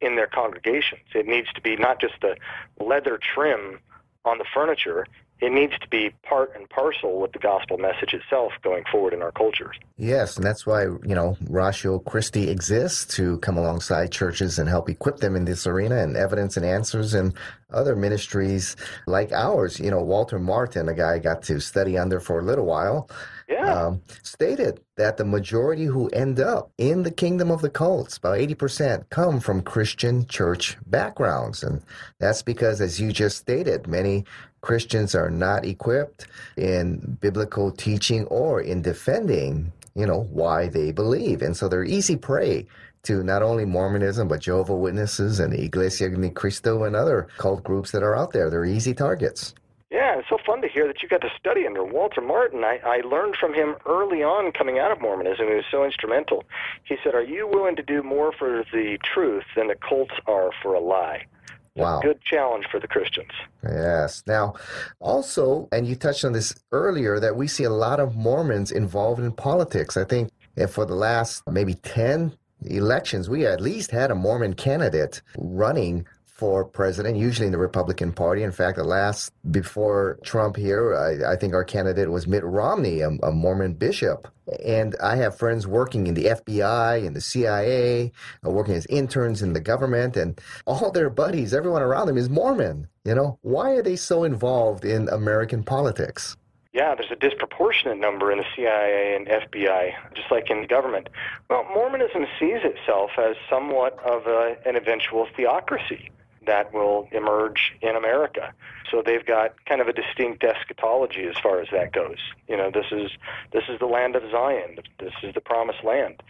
in 0.00 0.16
their 0.16 0.26
congregations. 0.26 1.02
It 1.14 1.26
needs 1.26 1.52
to 1.54 1.60
be 1.60 1.76
not 1.76 2.00
just 2.00 2.14
the 2.20 2.36
leather 2.84 3.18
trim 3.34 3.78
on 4.24 4.38
the 4.38 4.44
furniture, 4.52 5.06
it 5.42 5.50
needs 5.50 5.76
to 5.80 5.88
be 5.88 6.14
part 6.22 6.54
and 6.54 6.70
parcel 6.70 7.20
with 7.20 7.32
the 7.32 7.38
gospel 7.40 7.76
message 7.76 8.14
itself 8.14 8.52
going 8.62 8.84
forward 8.92 9.12
in 9.12 9.22
our 9.22 9.32
cultures. 9.32 9.76
Yes, 9.96 10.36
and 10.36 10.46
that's 10.46 10.64
why, 10.64 10.84
you 10.84 11.16
know, 11.16 11.36
Ratio 11.50 11.98
Christi 11.98 12.48
exists 12.48 13.12
to 13.16 13.38
come 13.38 13.58
alongside 13.58 14.12
churches 14.12 14.60
and 14.60 14.68
help 14.68 14.88
equip 14.88 15.16
them 15.16 15.34
in 15.34 15.44
this 15.44 15.66
arena 15.66 15.96
and 15.96 16.16
evidence 16.16 16.56
and 16.56 16.64
answers 16.64 17.12
and 17.12 17.34
other 17.72 17.96
ministries 17.96 18.76
like 19.08 19.32
ours. 19.32 19.80
You 19.80 19.90
know, 19.90 20.00
Walter 20.00 20.38
Martin, 20.38 20.88
a 20.88 20.94
guy 20.94 21.14
I 21.14 21.18
got 21.18 21.42
to 21.44 21.58
study 21.58 21.98
under 21.98 22.20
for 22.20 22.38
a 22.38 22.44
little 22.44 22.66
while, 22.66 23.10
yeah. 23.48 23.86
Um, 23.86 24.02
stated 24.22 24.80
that 24.96 25.18
the 25.18 25.24
majority 25.24 25.84
who 25.84 26.08
end 26.08 26.40
up 26.40 26.70
in 26.78 27.02
the 27.02 27.10
kingdom 27.10 27.50
of 27.50 27.60
the 27.60 27.68
cults, 27.68 28.16
about 28.16 28.38
80%, 28.38 29.10
come 29.10 29.40
from 29.40 29.60
Christian 29.62 30.26
church 30.26 30.78
backgrounds. 30.86 31.62
And 31.62 31.82
that's 32.18 32.42
because, 32.42 32.80
as 32.80 32.98
you 32.98 33.12
just 33.12 33.38
stated, 33.38 33.86
many 33.86 34.24
Christians 34.62 35.14
are 35.14 35.30
not 35.30 35.66
equipped 35.66 36.26
in 36.56 37.18
biblical 37.20 37.72
teaching 37.72 38.24
or 38.26 38.60
in 38.60 38.80
defending, 38.80 39.72
you 39.94 40.06
know, 40.06 40.28
why 40.30 40.68
they 40.68 40.92
believe. 40.92 41.42
And 41.42 41.56
so 41.56 41.68
they're 41.68 41.84
easy 41.84 42.16
prey 42.16 42.66
to 43.02 43.24
not 43.24 43.42
only 43.42 43.64
Mormonism, 43.64 44.28
but 44.28 44.40
Jehovah 44.40 44.76
Witnesses 44.76 45.40
and 45.40 45.52
Iglesia 45.52 46.08
Ni 46.10 46.30
Cristo 46.30 46.84
and 46.84 46.94
other 46.94 47.26
cult 47.38 47.64
groups 47.64 47.90
that 47.90 48.04
are 48.04 48.16
out 48.16 48.32
there. 48.32 48.48
They're 48.48 48.64
easy 48.64 48.94
targets. 48.94 49.54
Yeah, 49.90 50.18
it's 50.18 50.28
so 50.30 50.38
fun 50.46 50.62
to 50.62 50.68
hear 50.68 50.86
that 50.86 51.02
you 51.02 51.08
got 51.08 51.20
to 51.22 51.30
study 51.38 51.66
under 51.66 51.84
Walter 51.84 52.22
Martin. 52.22 52.64
I, 52.64 52.78
I 52.86 53.00
learned 53.00 53.36
from 53.36 53.52
him 53.52 53.74
early 53.84 54.22
on 54.22 54.52
coming 54.52 54.78
out 54.78 54.90
of 54.92 55.02
Mormonism. 55.02 55.48
He 55.48 55.54
was 55.54 55.64
so 55.70 55.84
instrumental. 55.84 56.44
He 56.84 56.96
said, 57.04 57.14
Are 57.14 57.22
you 57.22 57.46
willing 57.46 57.76
to 57.76 57.82
do 57.82 58.02
more 58.02 58.32
for 58.32 58.64
the 58.72 58.96
truth 59.12 59.44
than 59.54 59.66
the 59.66 59.74
cults 59.74 60.14
are 60.26 60.50
for 60.62 60.72
a 60.72 60.80
lie? 60.80 61.26
Wow. 61.74 62.00
Good 62.00 62.20
challenge 62.22 62.66
for 62.70 62.78
the 62.78 62.88
Christians. 62.88 63.30
Yes. 63.64 64.22
Now, 64.26 64.54
also, 65.00 65.68
and 65.72 65.86
you 65.86 65.96
touched 65.96 66.24
on 66.24 66.32
this 66.32 66.54
earlier, 66.70 67.18
that 67.18 67.36
we 67.36 67.48
see 67.48 67.64
a 67.64 67.70
lot 67.70 67.98
of 67.98 68.14
Mormons 68.14 68.70
involved 68.70 69.20
in 69.20 69.32
politics. 69.32 69.96
I 69.96 70.04
think 70.04 70.30
for 70.68 70.84
the 70.84 70.94
last 70.94 71.42
maybe 71.50 71.74
10 71.74 72.36
elections, 72.66 73.30
we 73.30 73.46
at 73.46 73.60
least 73.60 73.90
had 73.90 74.10
a 74.10 74.14
Mormon 74.14 74.54
candidate 74.54 75.22
running 75.38 76.06
for 76.42 76.64
president, 76.64 77.16
usually 77.16 77.46
in 77.46 77.52
the 77.52 77.58
Republican 77.58 78.12
Party. 78.12 78.42
In 78.42 78.50
fact, 78.50 78.76
the 78.76 78.84
last 78.84 79.32
before 79.52 80.18
Trump 80.24 80.56
here, 80.56 80.96
I, 80.96 81.34
I 81.34 81.36
think 81.36 81.54
our 81.54 81.62
candidate 81.62 82.10
was 82.10 82.26
Mitt 82.26 82.42
Romney, 82.42 83.00
a, 83.00 83.10
a, 83.22 83.30
Mormon 83.30 83.74
bishop. 83.74 84.26
And 84.64 84.96
I 85.02 85.16
have 85.16 85.38
friends 85.38 85.66
working 85.66 86.06
in 86.06 86.14
the 86.14 86.24
FBI 86.24 87.06
and 87.06 87.14
the 87.14 87.20
CIA, 87.20 88.12
uh, 88.44 88.50
working 88.50 88.74
as 88.74 88.86
interns 88.86 89.42
in 89.42 89.52
the 89.52 89.60
government, 89.60 90.16
and 90.16 90.40
all 90.66 90.90
their 90.90 91.10
buddies, 91.10 91.54
everyone 91.54 91.82
around 91.82 92.06
them 92.06 92.18
is 92.18 92.28
Mormon. 92.28 92.88
You 93.04 93.14
know, 93.14 93.38
why 93.42 93.72
are 93.72 93.82
they 93.82 93.96
so 93.96 94.24
involved 94.24 94.84
in 94.84 95.08
American 95.08 95.64
politics? 95.64 96.36
Yeah, 96.72 96.94
there's 96.94 97.10
a 97.10 97.16
disproportionate 97.16 97.98
number 97.98 98.32
in 98.32 98.38
the 98.38 98.46
CIA 98.56 99.14
and 99.14 99.26
FBI, 99.26 99.92
just 100.14 100.30
like 100.30 100.48
in 100.50 100.62
the 100.62 100.66
government. 100.66 101.10
Well, 101.50 101.64
Mormonism 101.64 102.26
sees 102.40 102.60
itself 102.64 103.10
as 103.18 103.36
somewhat 103.50 103.98
of 104.04 104.26
a, 104.26 104.56
an 104.64 104.76
eventual 104.76 105.28
theocracy 105.36 106.10
that 106.46 106.72
will 106.72 107.08
emerge 107.12 107.74
in 107.80 107.96
America. 107.96 108.52
So 108.90 109.02
they've 109.04 109.24
got 109.24 109.64
kind 109.64 109.80
of 109.80 109.88
a 109.88 109.92
distinct 109.92 110.44
eschatology 110.44 111.24
as 111.26 111.36
far 111.42 111.60
as 111.60 111.68
that 111.72 111.92
goes. 111.92 112.18
You 112.48 112.56
know, 112.56 112.70
this 112.70 112.86
is 112.90 113.10
this 113.52 113.64
is 113.68 113.78
the 113.78 113.86
land 113.86 114.16
of 114.16 114.22
Zion. 114.30 114.78
This 114.98 115.14
is 115.22 115.34
the 115.34 115.40
promised 115.40 115.82
land. 115.84 116.22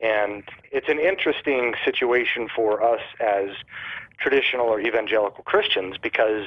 And 0.00 0.44
it's 0.72 0.88
an 0.88 0.98
interesting 0.98 1.74
situation 1.84 2.48
for 2.54 2.82
us 2.82 3.02
as 3.20 3.50
traditional 4.18 4.66
or 4.66 4.80
evangelical 4.80 5.44
Christians 5.44 5.96
because 6.00 6.46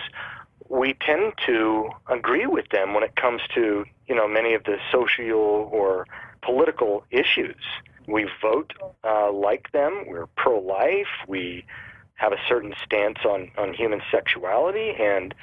we 0.70 0.94
tend 0.94 1.34
to 1.46 1.90
agree 2.08 2.48
with 2.48 2.70
them 2.70 2.94
when 2.94 3.04
it 3.04 3.16
comes 3.16 3.42
to, 3.54 3.86
you 4.08 4.16
know, 4.16 4.28
many 4.28 4.54
of 4.54 4.64
the 4.64 4.78
social 4.92 5.70
or 5.72 6.08
political 6.42 7.06
issues. 7.12 7.62
We 8.08 8.28
vote 8.42 8.74
uh, 9.04 9.32
like 9.32 9.72
them. 9.72 10.06
We're 10.08 10.28
pro-life. 10.36 11.08
We 11.28 11.66
have 12.24 12.32
a 12.32 12.40
certain 12.48 12.74
stance 12.86 13.20
on, 13.26 13.52
on 13.58 13.74
human 13.74 14.02
sexuality. 14.10 14.94
And 14.98 15.36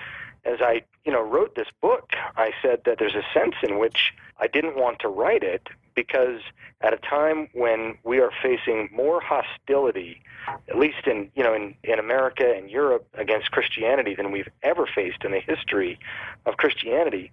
as 0.47 0.63
I, 0.63 0.83
you 1.05 1.13
know, 1.13 1.21
wrote 1.23 1.55
this 1.55 1.69
book, 1.83 2.09
I 2.39 2.53
said 2.63 2.81
that 2.87 2.99
there's 2.99 3.15
a 3.15 3.25
sense 3.35 3.57
in 3.63 3.79
which 3.79 4.15
I 4.39 4.47
didn't 4.47 4.77
want 4.77 4.99
to 5.01 5.09
write 5.09 5.43
it 5.43 5.69
because 5.95 6.41
at 6.81 6.95
a 6.95 6.97
time 6.97 7.49
when 7.53 7.99
we 8.03 8.19
are 8.21 8.31
facing 8.43 8.89
more 8.91 9.21
hostility, 9.21 10.23
at 10.71 10.79
least 10.79 11.07
in, 11.07 11.31
you 11.35 11.43
know, 11.43 11.53
in, 11.53 11.75
in 11.85 11.99
America 11.99 12.51
and 12.57 12.71
Europe 12.71 13.07
against 13.13 13.51
Christianity 13.51 14.15
than 14.15 14.33
we've 14.33 14.49
ever 14.63 14.87
faced 14.87 15.23
in 15.23 15.33
the 15.33 15.41
history 15.41 15.99
of 16.47 16.57
Christianity, 16.57 17.31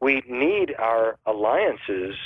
we 0.00 0.22
need 0.26 0.74
our 0.78 1.18
alliances 1.26 2.16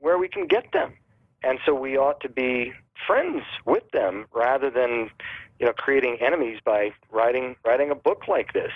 where 0.00 0.16
we 0.16 0.28
can 0.28 0.46
get 0.46 0.72
them. 0.72 0.94
And 1.42 1.58
so 1.64 1.74
we 1.74 1.96
ought 1.96 2.20
to 2.20 2.28
be 2.28 2.72
friends 3.06 3.42
with 3.64 3.90
them 3.92 4.26
rather 4.32 4.70
than 4.70 5.10
you 5.60 5.66
know, 5.66 5.72
creating 5.72 6.18
enemies 6.20 6.58
by 6.64 6.90
writing 7.10 7.54
writing 7.64 7.90
a 7.90 7.94
book 7.94 8.26
like 8.26 8.52
this. 8.52 8.72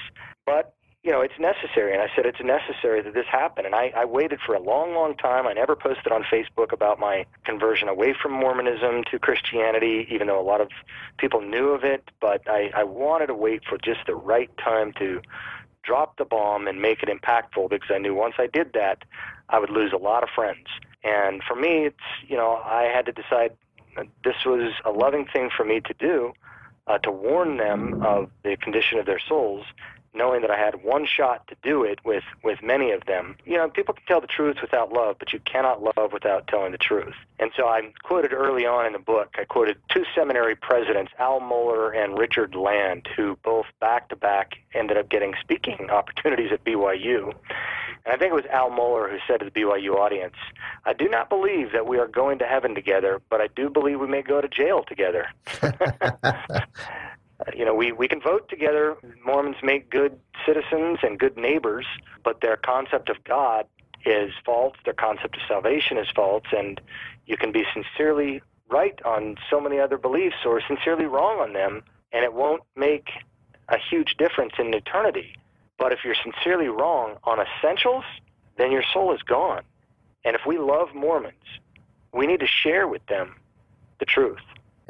But 0.47 0.75
you 1.03 1.11
know, 1.13 1.21
it's 1.21 1.39
necessary, 1.39 1.93
and 1.93 2.01
I 2.01 2.09
said 2.17 2.25
it's 2.25 2.43
necessary 2.43 3.03
that 3.03 3.13
this 3.13 3.27
happen. 3.31 3.67
And 3.67 3.75
I, 3.75 3.93
I 3.95 4.07
waited 4.07 4.41
for 4.45 4.55
a 4.55 4.61
long, 4.61 4.95
long 4.95 5.15
time. 5.15 5.47
I 5.47 5.53
never 5.53 5.77
posted 5.77 6.11
on 6.13 6.23
Facebook 6.23 6.73
about 6.73 6.99
my 6.99 7.27
conversion 7.45 7.89
away 7.89 8.15
from 8.21 8.33
Mormonism 8.33 9.05
to 9.11 9.19
Christianity, 9.19 10.07
even 10.11 10.29
though 10.29 10.41
a 10.41 10.43
lot 10.43 10.63
of 10.63 10.71
people 11.19 11.43
knew 11.43 11.69
of 11.69 11.85
it. 11.85 12.11
But 12.23 12.49
I, 12.49 12.71
I 12.75 12.85
wanted 12.85 13.27
to 13.27 13.35
wait 13.35 13.65
for 13.69 13.77
just 13.77 14.01
the 14.07 14.15
right 14.15 14.51
time 14.57 14.95
to 14.99 15.21
drop 15.83 16.17
the 16.17 16.25
bomb 16.25 16.67
and 16.67 16.81
make 16.81 17.03
it 17.03 17.11
impactful 17.11 17.69
because 17.69 17.91
I 17.95 17.99
knew 17.99 18.15
once 18.15 18.37
I 18.39 18.47
did 18.47 18.73
that, 18.73 19.05
I 19.51 19.59
would 19.59 19.69
lose 19.69 19.93
a 19.93 19.99
lot 19.99 20.23
of 20.23 20.31
friends. 20.35 20.67
And 21.05 21.43
for 21.47 21.55
me, 21.55 21.87
it's 21.87 21.97
you 22.27 22.37
know, 22.37 22.61
I 22.65 22.85
had 22.85 23.07
to 23.07 23.13
decide 23.13 23.53
this 24.25 24.35
was 24.45 24.73
a 24.85 24.91
loving 24.91 25.27
thing 25.33 25.51
for 25.55 25.65
me 25.65 25.81
to 25.81 25.95
do 25.95 26.33
uh, 26.87 26.99
to 26.99 27.11
warn 27.11 27.57
them 27.57 27.95
of 28.03 28.31
the 28.43 28.57
condition 28.57 28.99
of 28.99 29.07
their 29.07 29.21
souls, 29.21 29.65
knowing 30.15 30.41
that 30.43 30.51
I 30.51 30.57
had 30.57 30.83
one 30.83 31.07
shot 31.07 31.47
to 31.49 31.57
do 31.63 31.83
it 31.85 31.99
with, 32.05 32.25
with 32.43 32.63
many 32.63 32.93
of 32.93 33.05
them. 33.07 33.37
You 33.45 33.57
know, 33.57 33.69
people 33.69 33.95
can 33.95 34.05
tell 34.07 34.21
the 34.21 34.27
truth 34.27 34.57
without 34.63 34.93
love, 34.93 35.17
but 35.19 35.33
you 35.33 35.41
cannot 35.41 35.83
love 35.83 36.13
without 36.13 36.47
telling 36.47 36.73
the 36.73 36.79
truth. 36.79 37.15
And 37.39 37.51
so 37.57 37.67
I 37.67 37.93
quoted 38.03 38.33
early 38.33 38.65
on 38.65 38.87
in 38.87 38.93
the 38.93 38.99
book, 38.99 39.35
I 39.39 39.45
quoted 39.45 39.77
two 39.91 40.05
seminary 40.15 40.55
presidents, 40.57 41.13
Al 41.19 41.41
Mohler 41.41 41.97
and 41.97 42.19
Richard 42.19 42.55
Land, 42.55 43.09
who 43.17 43.37
both 43.43 43.67
back 43.81 44.09
to 44.11 44.17
back 44.17 44.55
ended 44.73 44.97
up 44.97 45.09
getting 45.09 45.35
speaking 45.41 45.91
opportunities 45.91 46.53
at 46.53 46.65
BYU. 46.65 47.35
And 48.07 48.15
I 48.15 48.17
think 48.17 48.31
it 48.31 48.35
was 48.35 48.47
Al 48.47 48.71
Mohler 48.71 49.11
who 49.11 49.19
said 49.27 49.41
to 49.41 49.45
the 49.47 49.51
BYU 49.51 49.97
audience, 49.97 50.35
I 50.85 50.93
do 50.93 51.09
not 51.09 51.29
believe 51.29 51.73
that 51.73 51.87
we 51.87 51.99
are 51.99 52.07
going 52.07 52.39
to 52.39 52.45
heaven 52.45 52.75
together, 52.75 53.21
but 53.31 53.41
I 53.41 53.49
do 53.49 53.69
believe 53.71 54.01
we 54.01 54.07
may 54.07 54.23
go 54.23 54.41
to 54.41 54.49
jail 54.49 54.85
together. 54.87 55.29
Uh, 57.41 57.51
you 57.57 57.65
know, 57.65 57.75
we, 57.75 57.93
we 57.93 58.09
can 58.09 58.21
vote 58.21 58.49
together. 58.49 58.97
Mormons 59.25 59.57
make 59.63 59.91
good 59.91 60.19
citizens 60.47 60.99
and 61.03 61.19
good 61.19 61.37
neighbors, 61.37 61.87
but 62.23 62.41
their 62.41 62.57
concept 62.57 63.09
of 63.09 63.23
God 63.25 63.67
is 64.07 64.33
false. 64.45 64.77
Their 64.85 64.95
concept 64.95 65.37
of 65.37 65.43
salvation 65.49 65.99
is 65.99 66.09
false. 66.15 66.45
And 66.57 66.81
you 67.27 67.37
can 67.37 67.53
be 67.53 67.65
sincerely 67.73 68.43
right 68.71 68.99
on 69.05 69.37
so 69.51 69.61
many 69.61 69.79
other 69.79 69.99
beliefs 69.99 70.37
or 70.45 70.61
sincerely 70.67 71.05
wrong 71.05 71.41
on 71.41 71.53
them, 71.53 71.83
and 72.13 72.25
it 72.25 72.33
won't 72.33 72.63
make 72.77 73.11
a 73.69 73.79
huge 73.79 74.17
difference 74.17 74.53
in 74.59 74.73
eternity. 74.75 75.35
But 75.79 75.93
if 75.93 76.01
you're 76.05 76.15
sincerely 76.23 76.69
wrong 76.69 77.17
on 77.25 77.39
essentials, 77.41 78.05
then 78.57 78.71
your 78.71 78.85
soul 78.93 79.13
is 79.15 79.23
gone. 79.23 79.63
And 80.25 80.37
if 80.37 80.43
we 80.47 80.59
love 80.59 80.95
Mormons, 80.95 81.35
we 82.13 82.27
need 82.27 82.41
to 82.41 82.47
share 82.47 82.87
with 82.87 83.05
them 83.07 83.35
the 83.99 84.07
truth. 84.07 84.39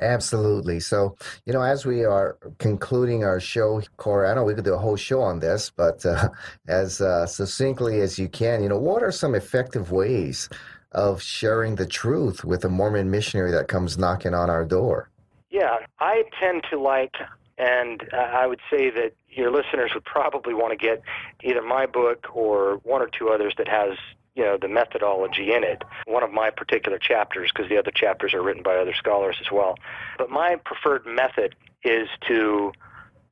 Absolutely. 0.01 0.81
So, 0.81 1.17
you 1.47 1.53
know, 1.53 1.63
as 1.63 1.87
we 1.87 2.05
are 2.05 2.37
concluding 2.59 3.25
our 3.25 3.39
show, 3.39 3.81
Corey, 3.97 4.29
I 4.29 4.35
know 4.35 4.45
we 4.45 4.55
could 4.55 4.65
do 4.65 4.75
a 4.75 4.79
whole 4.79 4.97
show 4.97 5.21
on 5.21 5.39
this, 5.39 5.71
but 5.71 6.05
uh, 6.05 6.29
as 6.69 7.01
uh, 7.01 7.27
succinctly 7.27 8.01
as 8.01 8.19
you 8.19 8.29
can, 8.29 8.63
you 8.63 8.69
know, 8.69 8.79
what 8.79 9.03
are 9.03 9.13
some 9.13 9.35
effective 9.35 9.93
ways 9.93 10.49
of 10.93 11.21
sharing 11.21 11.75
the 11.75 11.87
truth 11.87 12.45
with 12.45 12.65
a 12.65 12.69
Mormon 12.69 13.11
missionary 13.11 13.51
that 13.53 13.69
comes 13.69 13.99
knocking 13.99 14.35
on 14.35 14.51
our 14.51 14.65
door? 14.65 15.11
Yeah, 15.51 15.79
I 16.01 16.25
tend 16.41 16.65
to 16.71 16.81
like, 16.81 17.15
and 17.59 18.03
I 18.13 18.47
would 18.47 18.61
say 18.71 18.91
that 18.91 19.13
your 19.29 19.51
listeners 19.51 19.93
would 19.95 20.05
probably 20.05 20.55
want 20.55 20.71
to 20.73 20.77
get 20.77 21.03
either 21.43 21.63
my 21.63 21.87
book 21.87 22.27
or 22.35 22.77
one 22.83 23.03
or 23.03 23.09
two 23.09 23.29
others 23.29 23.55
that 23.59 23.69
has 23.69 23.97
you 24.35 24.45
know 24.45 24.59
the 24.61 24.69
methodology 24.69 25.53
in 25.53 25.65
it. 25.65 25.83
One 26.07 26.23
of 26.23 26.33
my 26.33 26.51
particular 26.51 26.99
chapters 26.99 27.51
because 27.55 27.69
the 27.69 27.79
other 27.79 27.93
chapters 27.95 28.35
are 28.35 28.43
written 28.43 28.63
by 28.63 28.77
other 28.77 28.95
scholars 28.95 29.37
as 29.41 29.51
well. 29.51 29.77
But 30.19 30.31
my 30.31 30.57
preferred 30.65 31.07
method 31.07 31.55
is 31.83 32.09
to 32.29 32.73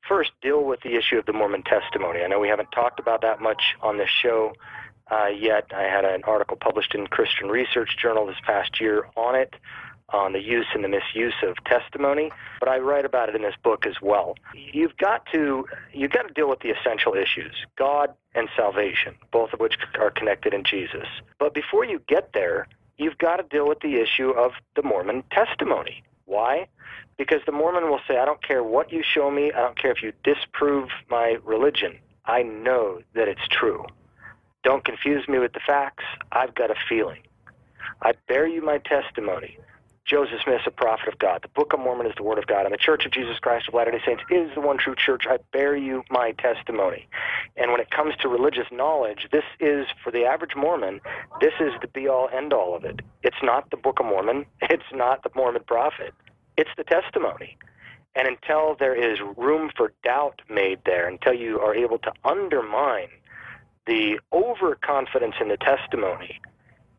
first 0.08 0.32
deal 0.42 0.64
with 0.64 0.80
the 0.82 0.96
issue 0.96 1.16
of 1.18 1.26
the 1.26 1.32
mormon 1.32 1.62
testimony. 1.62 2.22
I 2.22 2.26
know 2.26 2.40
we 2.40 2.48
haven't 2.48 2.72
talked 2.72 3.00
about 3.00 3.22
that 3.22 3.40
much 3.40 3.74
on 3.80 3.98
this 3.98 4.10
show 4.10 4.52
uh, 5.10 5.26
yet. 5.26 5.70
I 5.74 5.82
had 5.82 6.04
an 6.04 6.22
article 6.24 6.56
published 6.56 6.94
in 6.94 7.06
christian 7.06 7.48
research 7.48 7.96
journal 8.00 8.26
this 8.26 8.40
past 8.44 8.80
year 8.80 9.06
on 9.16 9.34
it 9.34 9.54
on 10.10 10.32
the 10.32 10.40
use 10.40 10.66
and 10.74 10.84
the 10.84 10.88
misuse 10.88 11.34
of 11.42 11.56
testimony, 11.64 12.30
but 12.60 12.68
I 12.68 12.78
write 12.78 13.04
about 13.04 13.28
it 13.28 13.34
in 13.34 13.42
this 13.42 13.54
book 13.62 13.86
as 13.86 14.00
well. 14.02 14.34
You've 14.54 14.96
got 14.96 15.26
to 15.32 15.66
you've 15.92 16.10
got 16.10 16.28
to 16.28 16.34
deal 16.34 16.48
with 16.48 16.60
the 16.60 16.70
essential 16.70 17.14
issues, 17.14 17.54
God 17.76 18.14
and 18.34 18.48
salvation, 18.56 19.14
both 19.30 19.52
of 19.52 19.60
which 19.60 19.76
are 19.98 20.10
connected 20.10 20.54
in 20.54 20.64
Jesus. 20.64 21.06
But 21.38 21.54
before 21.54 21.84
you 21.84 22.00
get 22.08 22.32
there, 22.32 22.66
you've 22.98 23.18
got 23.18 23.36
to 23.36 23.42
deal 23.44 23.68
with 23.68 23.80
the 23.80 23.96
issue 24.00 24.30
of 24.30 24.52
the 24.76 24.82
Mormon 24.82 25.24
testimony. 25.30 26.02
Why? 26.24 26.66
Because 27.18 27.40
the 27.46 27.52
Mormon 27.52 27.90
will 27.90 28.00
say, 28.08 28.18
I 28.18 28.24
don't 28.24 28.42
care 28.42 28.62
what 28.62 28.92
you 28.92 29.02
show 29.02 29.30
me, 29.30 29.52
I 29.52 29.60
don't 29.60 29.78
care 29.78 29.92
if 29.92 30.02
you 30.02 30.12
disprove 30.24 30.88
my 31.10 31.36
religion. 31.44 31.98
I 32.24 32.42
know 32.42 33.02
that 33.14 33.28
it's 33.28 33.46
true. 33.50 33.84
Don't 34.62 34.84
confuse 34.84 35.26
me 35.28 35.38
with 35.38 35.52
the 35.52 35.60
facts. 35.66 36.04
I've 36.30 36.54
got 36.54 36.70
a 36.70 36.76
feeling. 36.88 37.22
I 38.00 38.12
bear 38.28 38.46
you 38.46 38.62
my 38.62 38.78
testimony. 38.78 39.58
Joseph 40.04 40.40
Smith 40.42 40.60
is 40.60 40.66
a 40.66 40.70
prophet 40.70 41.08
of 41.08 41.18
God. 41.18 41.42
The 41.42 41.48
Book 41.48 41.72
of 41.72 41.80
Mormon 41.80 42.06
is 42.06 42.12
the 42.16 42.24
Word 42.24 42.38
of 42.38 42.46
God. 42.46 42.64
And 42.64 42.74
the 42.74 42.78
Church 42.78 43.06
of 43.06 43.12
Jesus 43.12 43.38
Christ 43.38 43.68
of 43.68 43.74
Latter 43.74 43.92
day 43.92 44.00
Saints 44.04 44.22
is 44.30 44.50
the 44.54 44.60
one 44.60 44.76
true 44.76 44.96
church. 44.96 45.24
I 45.28 45.38
bear 45.52 45.76
you 45.76 46.02
my 46.10 46.32
testimony. 46.32 47.06
And 47.56 47.70
when 47.70 47.80
it 47.80 47.90
comes 47.90 48.14
to 48.16 48.28
religious 48.28 48.66
knowledge, 48.72 49.28
this 49.30 49.44
is, 49.60 49.86
for 50.02 50.10
the 50.10 50.24
average 50.24 50.56
Mormon, 50.56 51.00
this 51.40 51.52
is 51.60 51.72
the 51.80 51.86
be 51.88 52.08
all 52.08 52.28
end 52.32 52.52
all 52.52 52.74
of 52.74 52.84
it. 52.84 53.00
It's 53.22 53.42
not 53.42 53.70
the 53.70 53.76
Book 53.76 54.00
of 54.00 54.06
Mormon, 54.06 54.44
it's 54.62 54.82
not 54.92 55.22
the 55.22 55.30
Mormon 55.34 55.62
prophet, 55.66 56.12
it's 56.56 56.70
the 56.76 56.84
testimony. 56.84 57.56
And 58.14 58.28
until 58.28 58.76
there 58.78 58.94
is 58.94 59.18
room 59.36 59.70
for 59.76 59.92
doubt 60.04 60.42
made 60.50 60.80
there, 60.84 61.08
until 61.08 61.32
you 61.32 61.60
are 61.60 61.74
able 61.74 61.98
to 62.00 62.12
undermine 62.24 63.08
the 63.86 64.20
overconfidence 64.32 65.36
in 65.40 65.48
the 65.48 65.56
testimony, 65.56 66.40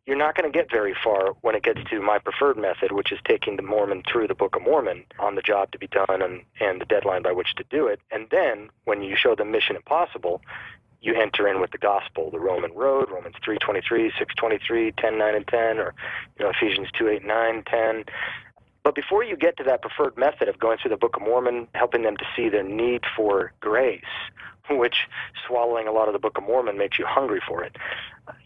you're 0.05 0.17
not 0.17 0.35
going 0.35 0.51
to 0.51 0.57
get 0.57 0.69
very 0.69 0.93
far 1.01 1.33
when 1.41 1.55
it 1.55 1.63
gets 1.63 1.79
to 1.89 2.01
my 2.01 2.19
preferred 2.19 2.57
method, 2.57 2.91
which 2.91 3.11
is 3.11 3.19
taking 3.25 3.55
the 3.55 3.63
Mormon 3.63 4.03
through 4.11 4.27
the 4.27 4.35
Book 4.35 4.55
of 4.55 4.61
Mormon 4.61 5.05
on 5.19 5.35
the 5.35 5.41
job 5.41 5.71
to 5.71 5.79
be 5.79 5.87
done 5.87 6.21
and, 6.21 6.41
and 6.59 6.81
the 6.81 6.85
deadline 6.85 7.21
by 7.21 7.31
which 7.31 7.55
to 7.55 7.63
do 7.69 7.87
it. 7.87 8.01
And 8.11 8.27
then 8.29 8.69
when 8.83 9.01
you 9.01 9.15
show 9.15 9.33
them 9.35 9.51
Mission 9.51 9.77
Impossible, 9.77 10.41
you 11.01 11.13
enter 11.15 11.47
in 11.47 11.61
with 11.61 11.71
the 11.71 11.77
gospel, 11.77 12.31
the 12.31 12.39
Roman 12.39 12.73
road, 12.73 13.09
Romans 13.11 13.35
3.23, 13.45 14.11
6.23, 14.11 14.95
10, 14.95 15.17
9, 15.17 15.35
and 15.35 15.47
10, 15.47 15.79
or 15.79 15.93
you 16.37 16.45
know, 16.45 16.51
Ephesians 16.51 16.89
2, 16.97 17.07
8, 17.07 17.25
9, 17.25 17.63
10. 17.65 18.05
But 18.83 18.95
before 18.95 19.23
you 19.23 19.37
get 19.37 19.55
to 19.57 19.63
that 19.63 19.81
preferred 19.81 20.17
method 20.17 20.49
of 20.49 20.59
going 20.59 20.77
through 20.77 20.91
the 20.91 20.97
Book 20.97 21.15
of 21.15 21.21
Mormon, 21.21 21.67
helping 21.75 22.03
them 22.03 22.17
to 22.17 22.25
see 22.35 22.49
their 22.49 22.63
need 22.63 23.03
for 23.15 23.53
grace, 23.61 24.01
which 24.69 25.07
swallowing 25.47 25.87
a 25.87 25.91
lot 25.91 26.07
of 26.07 26.13
the 26.13 26.19
Book 26.19 26.37
of 26.37 26.43
Mormon 26.43 26.77
makes 26.77 26.99
you 26.99 27.05
hungry 27.05 27.41
for 27.45 27.63
it, 27.63 27.77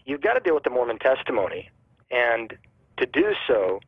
you've 0.04 0.20
got 0.20 0.34
to 0.34 0.40
deal 0.40 0.54
with 0.54 0.64
the 0.64 0.70
Mormon 0.70 0.98
testimony. 0.98 1.70
And 2.10 2.56
to 2.96 3.06
do 3.06 3.32
so 3.46 3.80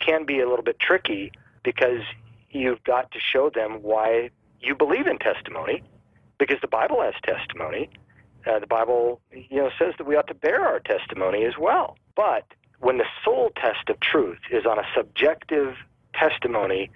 can 0.00 0.24
be 0.24 0.40
a 0.40 0.48
little 0.48 0.64
bit 0.64 0.78
tricky 0.78 1.32
because 1.62 2.00
you've 2.50 2.82
got 2.84 3.10
to 3.12 3.18
show 3.20 3.50
them 3.50 3.82
why 3.82 4.30
you 4.60 4.74
believe 4.74 5.06
in 5.06 5.18
testimony, 5.18 5.82
because 6.38 6.58
the 6.60 6.68
Bible 6.68 7.02
has 7.02 7.14
testimony. 7.22 7.90
Uh, 8.46 8.58
the 8.58 8.66
Bible, 8.66 9.20
you 9.32 9.58
know, 9.58 9.70
says 9.78 9.94
that 9.98 10.06
we 10.06 10.16
ought 10.16 10.28
to 10.28 10.34
bear 10.34 10.64
our 10.64 10.80
testimony 10.80 11.44
as 11.44 11.54
well. 11.58 11.96
But 12.14 12.44
when 12.80 12.98
the 12.98 13.04
sole 13.24 13.50
test 13.56 13.88
of 13.88 14.00
truth 14.00 14.38
is 14.50 14.64
on 14.64 14.78
a 14.78 14.84
subjective 14.94 15.74
testimony, 16.14 16.90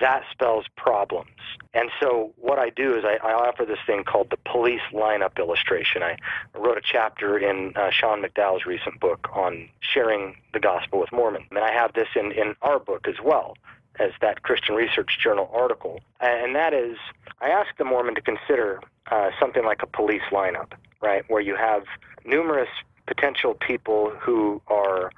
that 0.00 0.24
spells 0.30 0.66
problems. 0.76 1.30
And 1.74 1.90
so 2.00 2.32
what 2.36 2.58
I 2.58 2.70
do 2.70 2.96
is 2.96 3.04
I, 3.04 3.18
I 3.24 3.32
offer 3.32 3.64
this 3.64 3.78
thing 3.86 4.04
called 4.04 4.30
the 4.30 4.38
police 4.50 4.80
lineup 4.92 5.38
illustration. 5.38 6.02
I 6.02 6.16
wrote 6.54 6.78
a 6.78 6.82
chapter 6.82 7.38
in 7.38 7.72
uh, 7.76 7.90
Sean 7.90 8.22
McDowell's 8.22 8.66
recent 8.66 9.00
book 9.00 9.28
on 9.32 9.68
sharing 9.80 10.36
the 10.52 10.60
gospel 10.60 11.00
with 11.00 11.12
Mormons. 11.12 11.46
And 11.50 11.58
I 11.58 11.72
have 11.72 11.92
this 11.94 12.08
in, 12.16 12.32
in 12.32 12.54
our 12.62 12.78
book 12.78 13.06
as 13.08 13.16
well 13.22 13.56
as 14.00 14.10
that 14.20 14.42
Christian 14.42 14.74
Research 14.74 15.18
Journal 15.22 15.50
article. 15.52 16.00
And 16.20 16.54
that 16.56 16.72
is, 16.74 16.96
I 17.40 17.50
ask 17.50 17.76
the 17.76 17.84
Mormon 17.84 18.14
to 18.14 18.22
consider 18.22 18.80
uh, 19.10 19.30
something 19.38 19.64
like 19.64 19.82
a 19.82 19.86
police 19.86 20.22
lineup, 20.30 20.72
right, 21.00 21.24
where 21.28 21.42
you 21.42 21.56
have 21.56 21.84
numerous 22.24 22.70
potential 23.06 23.54
people 23.54 24.12
who 24.20 24.62
are 24.68 25.10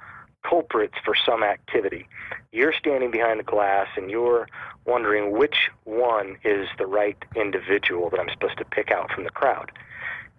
culprits 0.47 0.95
for 1.03 1.15
some 1.15 1.43
activity. 1.43 2.07
You're 2.51 2.73
standing 2.73 3.11
behind 3.11 3.39
the 3.39 3.43
glass 3.43 3.87
and 3.95 4.09
you're 4.09 4.47
wondering 4.85 5.31
which 5.31 5.69
one 5.83 6.37
is 6.43 6.67
the 6.77 6.85
right 6.85 7.17
individual 7.35 8.09
that 8.09 8.19
I'm 8.19 8.29
supposed 8.29 8.57
to 8.59 8.65
pick 8.65 8.91
out 8.91 9.11
from 9.11 9.23
the 9.23 9.29
crowd. 9.29 9.71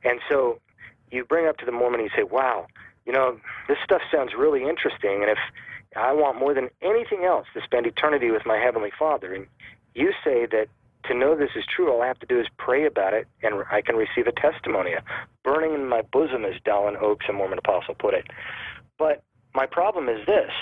And 0.05 0.21
so 0.29 0.61
you 1.11 1.25
bring 1.25 1.47
up 1.47 1.57
to 1.59 1.67
the 1.67 1.73
Mormon 1.73 2.01
and 2.01 2.11
you 2.11 2.17
say, 2.17 2.23
wow, 2.23 2.67
you 3.05 3.13
know, 3.13 3.39
this 3.69 3.79
stuff 3.85 4.03
sounds 4.13 4.33
really 4.37 4.63
interesting. 4.69 5.23
And 5.23 5.31
if 5.31 5.39
I 5.97 6.13
want 6.13 6.39
more 6.39 6.55
than 6.55 6.69
anything 6.83 7.25
else 7.25 7.47
to 7.55 7.61
spend 7.63 7.87
eternity 7.87 8.31
with 8.31 8.47
my 8.47 8.59
Heavenly 8.59 8.93
Father, 8.99 9.35
and 9.35 9.47
you 9.95 10.13
say 10.25 10.47
that 10.47 10.69
to 11.05 11.15
know 11.15 11.37
this 11.37 11.51
is 11.57 11.65
true, 11.65 11.93
all 11.93 12.03
I 12.03 12.09
have 12.09 12.19
to 12.19 12.27
do 12.27 12.41
is 12.41 12.47
pray 12.59 12.85
about 12.85 13.15
it, 13.15 13.27
and 13.43 13.63
I 13.71 13.81
can 13.81 13.97
receive 13.97 14.27
a 14.27 14.33
testimony, 14.33 14.95
burning 15.45 15.75
in 15.75 15.89
my 15.89 16.03
bosom, 16.03 16.45
as 16.45 16.55
Dallin 16.65 17.01
Oaks, 17.01 17.27
a 17.29 17.33
Mormon 17.33 17.59
apostle, 17.59 17.95
put 17.95 18.15
it. 18.15 18.27
But 18.99 19.23
my 19.57 19.67
problem 19.67 20.09
is 20.09 20.25
this 20.27 20.53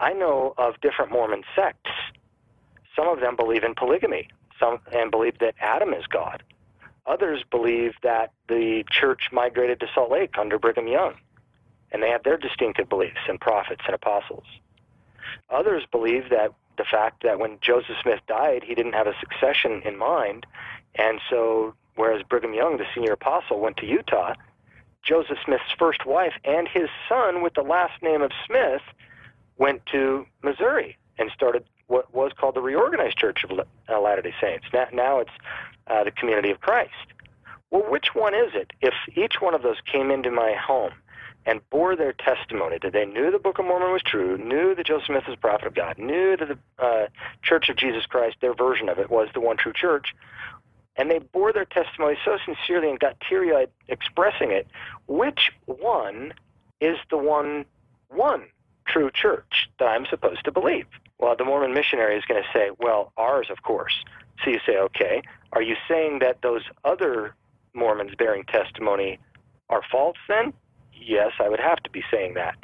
I 0.00 0.14
know 0.14 0.54
of 0.56 0.80
different 0.80 1.12
Mormon 1.12 1.44
sects. 1.54 1.90
Some 2.96 3.06
of 3.06 3.20
them 3.20 3.36
believe 3.36 3.62
in 3.62 3.74
polygamy 3.74 4.28
some, 4.58 4.78
and 4.92 5.10
believe 5.10 5.38
that 5.38 5.54
Adam 5.60 5.92
is 5.92 6.06
God. 6.06 6.42
Others 7.06 7.44
believe 7.50 7.92
that 8.02 8.32
the 8.48 8.84
church 8.90 9.28
migrated 9.30 9.80
to 9.80 9.86
Salt 9.94 10.10
Lake 10.10 10.34
under 10.38 10.58
Brigham 10.58 10.88
Young, 10.88 11.14
and 11.92 12.02
they 12.02 12.10
have 12.10 12.22
their 12.22 12.36
distinctive 12.36 12.88
beliefs 12.88 13.20
in 13.28 13.38
prophets 13.38 13.82
and 13.86 13.94
apostles. 13.94 14.44
Others 15.50 15.84
believe 15.90 16.30
that 16.30 16.52
the 16.76 16.84
fact 16.84 17.22
that 17.22 17.38
when 17.38 17.58
Joseph 17.60 17.96
Smith 18.02 18.20
died, 18.26 18.62
he 18.64 18.74
didn't 18.74 18.92
have 18.94 19.06
a 19.06 19.14
succession 19.20 19.82
in 19.84 19.96
mind, 19.96 20.46
and 20.94 21.20
so 21.30 21.74
whereas 21.96 22.22
Brigham 22.22 22.54
Young, 22.54 22.78
the 22.78 22.86
senior 22.94 23.12
apostle, 23.12 23.60
went 23.60 23.76
to 23.78 23.86
Utah, 23.86 24.34
Joseph 25.08 25.38
Smith's 25.42 25.72
first 25.78 26.04
wife 26.04 26.34
and 26.44 26.68
his 26.68 26.90
son 27.08 27.42
with 27.42 27.54
the 27.54 27.62
last 27.62 28.02
name 28.02 28.20
of 28.20 28.30
Smith 28.46 28.82
went 29.56 29.84
to 29.86 30.26
Missouri 30.42 30.98
and 31.16 31.30
started 31.30 31.64
what 31.86 32.12
was 32.14 32.32
called 32.38 32.54
the 32.54 32.60
Reorganized 32.60 33.16
Church 33.16 33.42
of 33.42 33.58
uh, 33.58 33.98
Latter-day 33.98 34.34
Saints. 34.38 34.66
Now, 34.72 34.86
now 34.92 35.18
it's 35.20 35.30
uh, 35.86 36.04
the 36.04 36.10
Community 36.10 36.50
of 36.50 36.60
Christ. 36.60 36.92
Well, 37.70 37.90
which 37.90 38.14
one 38.14 38.34
is 38.34 38.50
it? 38.54 38.72
If 38.82 38.92
each 39.16 39.40
one 39.40 39.54
of 39.54 39.62
those 39.62 39.78
came 39.90 40.10
into 40.10 40.30
my 40.30 40.52
home 40.52 40.92
and 41.46 41.66
bore 41.70 41.96
their 41.96 42.12
testimony 42.12 42.76
that 42.82 42.92
they 42.92 43.06
knew 43.06 43.30
the 43.30 43.38
Book 43.38 43.58
of 43.58 43.64
Mormon 43.64 43.92
was 43.92 44.02
true, 44.02 44.36
knew 44.36 44.74
that 44.74 44.86
Joseph 44.86 45.06
Smith 45.06 45.24
was 45.26 45.38
a 45.38 45.40
prophet 45.40 45.66
of 45.66 45.74
God, 45.74 45.96
knew 45.96 46.36
that 46.36 46.48
the 46.48 46.84
uh, 46.84 47.06
Church 47.42 47.70
of 47.70 47.76
Jesus 47.76 48.04
Christ, 48.04 48.36
their 48.42 48.54
version 48.54 48.90
of 48.90 48.98
it, 48.98 49.08
was 49.08 49.28
the 49.32 49.40
one 49.40 49.56
true 49.56 49.72
church, 49.72 50.14
and 50.98 51.10
they 51.10 51.20
bore 51.20 51.52
their 51.52 51.64
testimony 51.64 52.18
so 52.24 52.36
sincerely 52.44 52.90
and 52.90 52.98
got 52.98 53.16
teary 53.26 53.54
eyed 53.54 53.70
expressing 53.86 54.50
it, 54.50 54.66
which 55.06 55.52
one 55.66 56.34
is 56.80 56.98
the 57.08 57.16
one 57.16 57.64
one 58.08 58.44
true 58.86 59.10
church 59.10 59.68
that 59.78 59.86
I'm 59.86 60.06
supposed 60.06 60.44
to 60.44 60.52
believe? 60.52 60.86
Well, 61.18 61.36
the 61.36 61.44
Mormon 61.44 61.74
missionary 61.74 62.16
is 62.16 62.24
going 62.24 62.42
to 62.42 62.48
say, 62.52 62.70
well, 62.78 63.12
ours, 63.16 63.48
of 63.50 63.62
course. 63.62 63.94
So 64.42 64.50
you 64.50 64.60
say, 64.64 64.76
okay, 64.76 65.22
are 65.52 65.62
you 65.62 65.76
saying 65.88 66.20
that 66.20 66.42
those 66.42 66.62
other 66.84 67.34
Mormons 67.74 68.12
bearing 68.16 68.44
testimony 68.44 69.18
are 69.68 69.82
false 69.90 70.16
then? 70.28 70.52
Yes, 70.92 71.32
I 71.38 71.48
would 71.48 71.60
have 71.60 71.82
to 71.82 71.90
be 71.90 72.02
saying 72.10 72.34
that. 72.34 72.56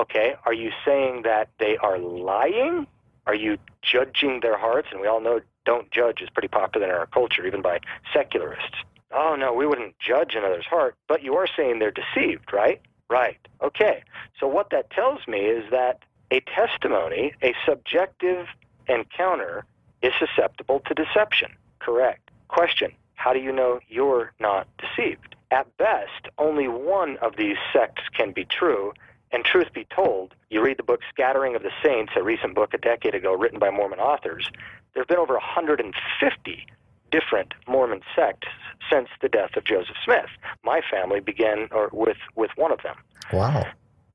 Okay, 0.00 0.34
are 0.44 0.52
you 0.54 0.70
saying 0.84 1.22
that 1.22 1.48
they 1.58 1.76
are 1.78 1.98
lying? 1.98 2.86
Are 3.26 3.34
you 3.34 3.58
judging 3.82 4.40
their 4.40 4.56
hearts? 4.56 4.88
And 4.92 5.00
we 5.00 5.06
all 5.06 5.20
know 5.20 5.40
don't 5.68 5.90
judge 5.90 6.22
is 6.22 6.30
pretty 6.30 6.48
popular 6.48 6.86
in 6.86 6.94
our 6.94 7.04
culture, 7.04 7.46
even 7.46 7.60
by 7.60 7.78
secularists. 8.10 8.78
Oh, 9.12 9.36
no, 9.38 9.52
we 9.52 9.66
wouldn't 9.66 9.98
judge 9.98 10.34
another's 10.34 10.64
heart, 10.64 10.96
but 11.08 11.22
you 11.22 11.34
are 11.34 11.46
saying 11.46 11.78
they're 11.78 11.90
deceived, 11.90 12.54
right? 12.54 12.80
Right. 13.10 13.36
Okay. 13.62 14.02
So 14.40 14.46
what 14.46 14.70
that 14.70 14.88
tells 14.90 15.28
me 15.28 15.40
is 15.40 15.70
that 15.70 15.98
a 16.30 16.40
testimony, 16.40 17.34
a 17.42 17.54
subjective 17.66 18.46
encounter, 18.88 19.66
is 20.00 20.12
susceptible 20.18 20.80
to 20.86 20.94
deception. 20.94 21.50
Correct. 21.80 22.30
Question 22.48 22.92
How 23.16 23.34
do 23.34 23.38
you 23.38 23.52
know 23.52 23.78
you're 23.88 24.32
not 24.40 24.68
deceived? 24.78 25.36
At 25.50 25.66
best, 25.76 26.28
only 26.38 26.68
one 26.68 27.18
of 27.18 27.36
these 27.36 27.58
sects 27.74 28.04
can 28.16 28.32
be 28.32 28.46
true, 28.46 28.94
and 29.32 29.44
truth 29.44 29.72
be 29.72 29.86
told, 29.94 30.34
you 30.50 30.62
read 30.62 30.78
the 30.78 30.82
book 30.82 31.00
Scattering 31.10 31.54
of 31.54 31.62
the 31.62 31.70
Saints, 31.82 32.12
a 32.16 32.22
recent 32.22 32.54
book 32.54 32.72
a 32.74 32.78
decade 32.78 33.14
ago 33.14 33.32
written 33.34 33.58
by 33.58 33.70
Mormon 33.70 33.98
authors, 33.98 34.50
there 34.94 35.02
have 35.02 35.08
been 35.08 35.18
over 35.18 35.34
150 35.34 36.66
different 37.10 37.54
Mormon 37.66 38.00
sects 38.14 38.48
since 38.90 39.08
the 39.20 39.28
death 39.28 39.56
of 39.56 39.64
Joseph 39.64 39.96
Smith. 40.04 40.28
My 40.62 40.80
family 40.90 41.20
began 41.20 41.68
or, 41.70 41.90
with, 41.92 42.16
with 42.36 42.50
one 42.56 42.72
of 42.72 42.82
them. 42.82 42.96
Wow. 43.32 43.66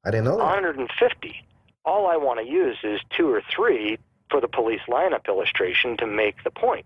I 0.06 0.12
didn't 0.12 0.26
know 0.26 0.38
that. 0.38 0.44
150. 0.44 1.46
All 1.86 2.08
I 2.08 2.18
want 2.18 2.40
to 2.40 2.46
use 2.46 2.78
is 2.84 3.00
two 3.16 3.30
or 3.30 3.42
three 3.54 3.98
for 4.30 4.42
the 4.42 4.48
police 4.48 4.82
lineup 4.88 5.28
illustration 5.28 5.98
to 5.98 6.08
make 6.08 6.44
the 6.44 6.52
point. 6.52 6.86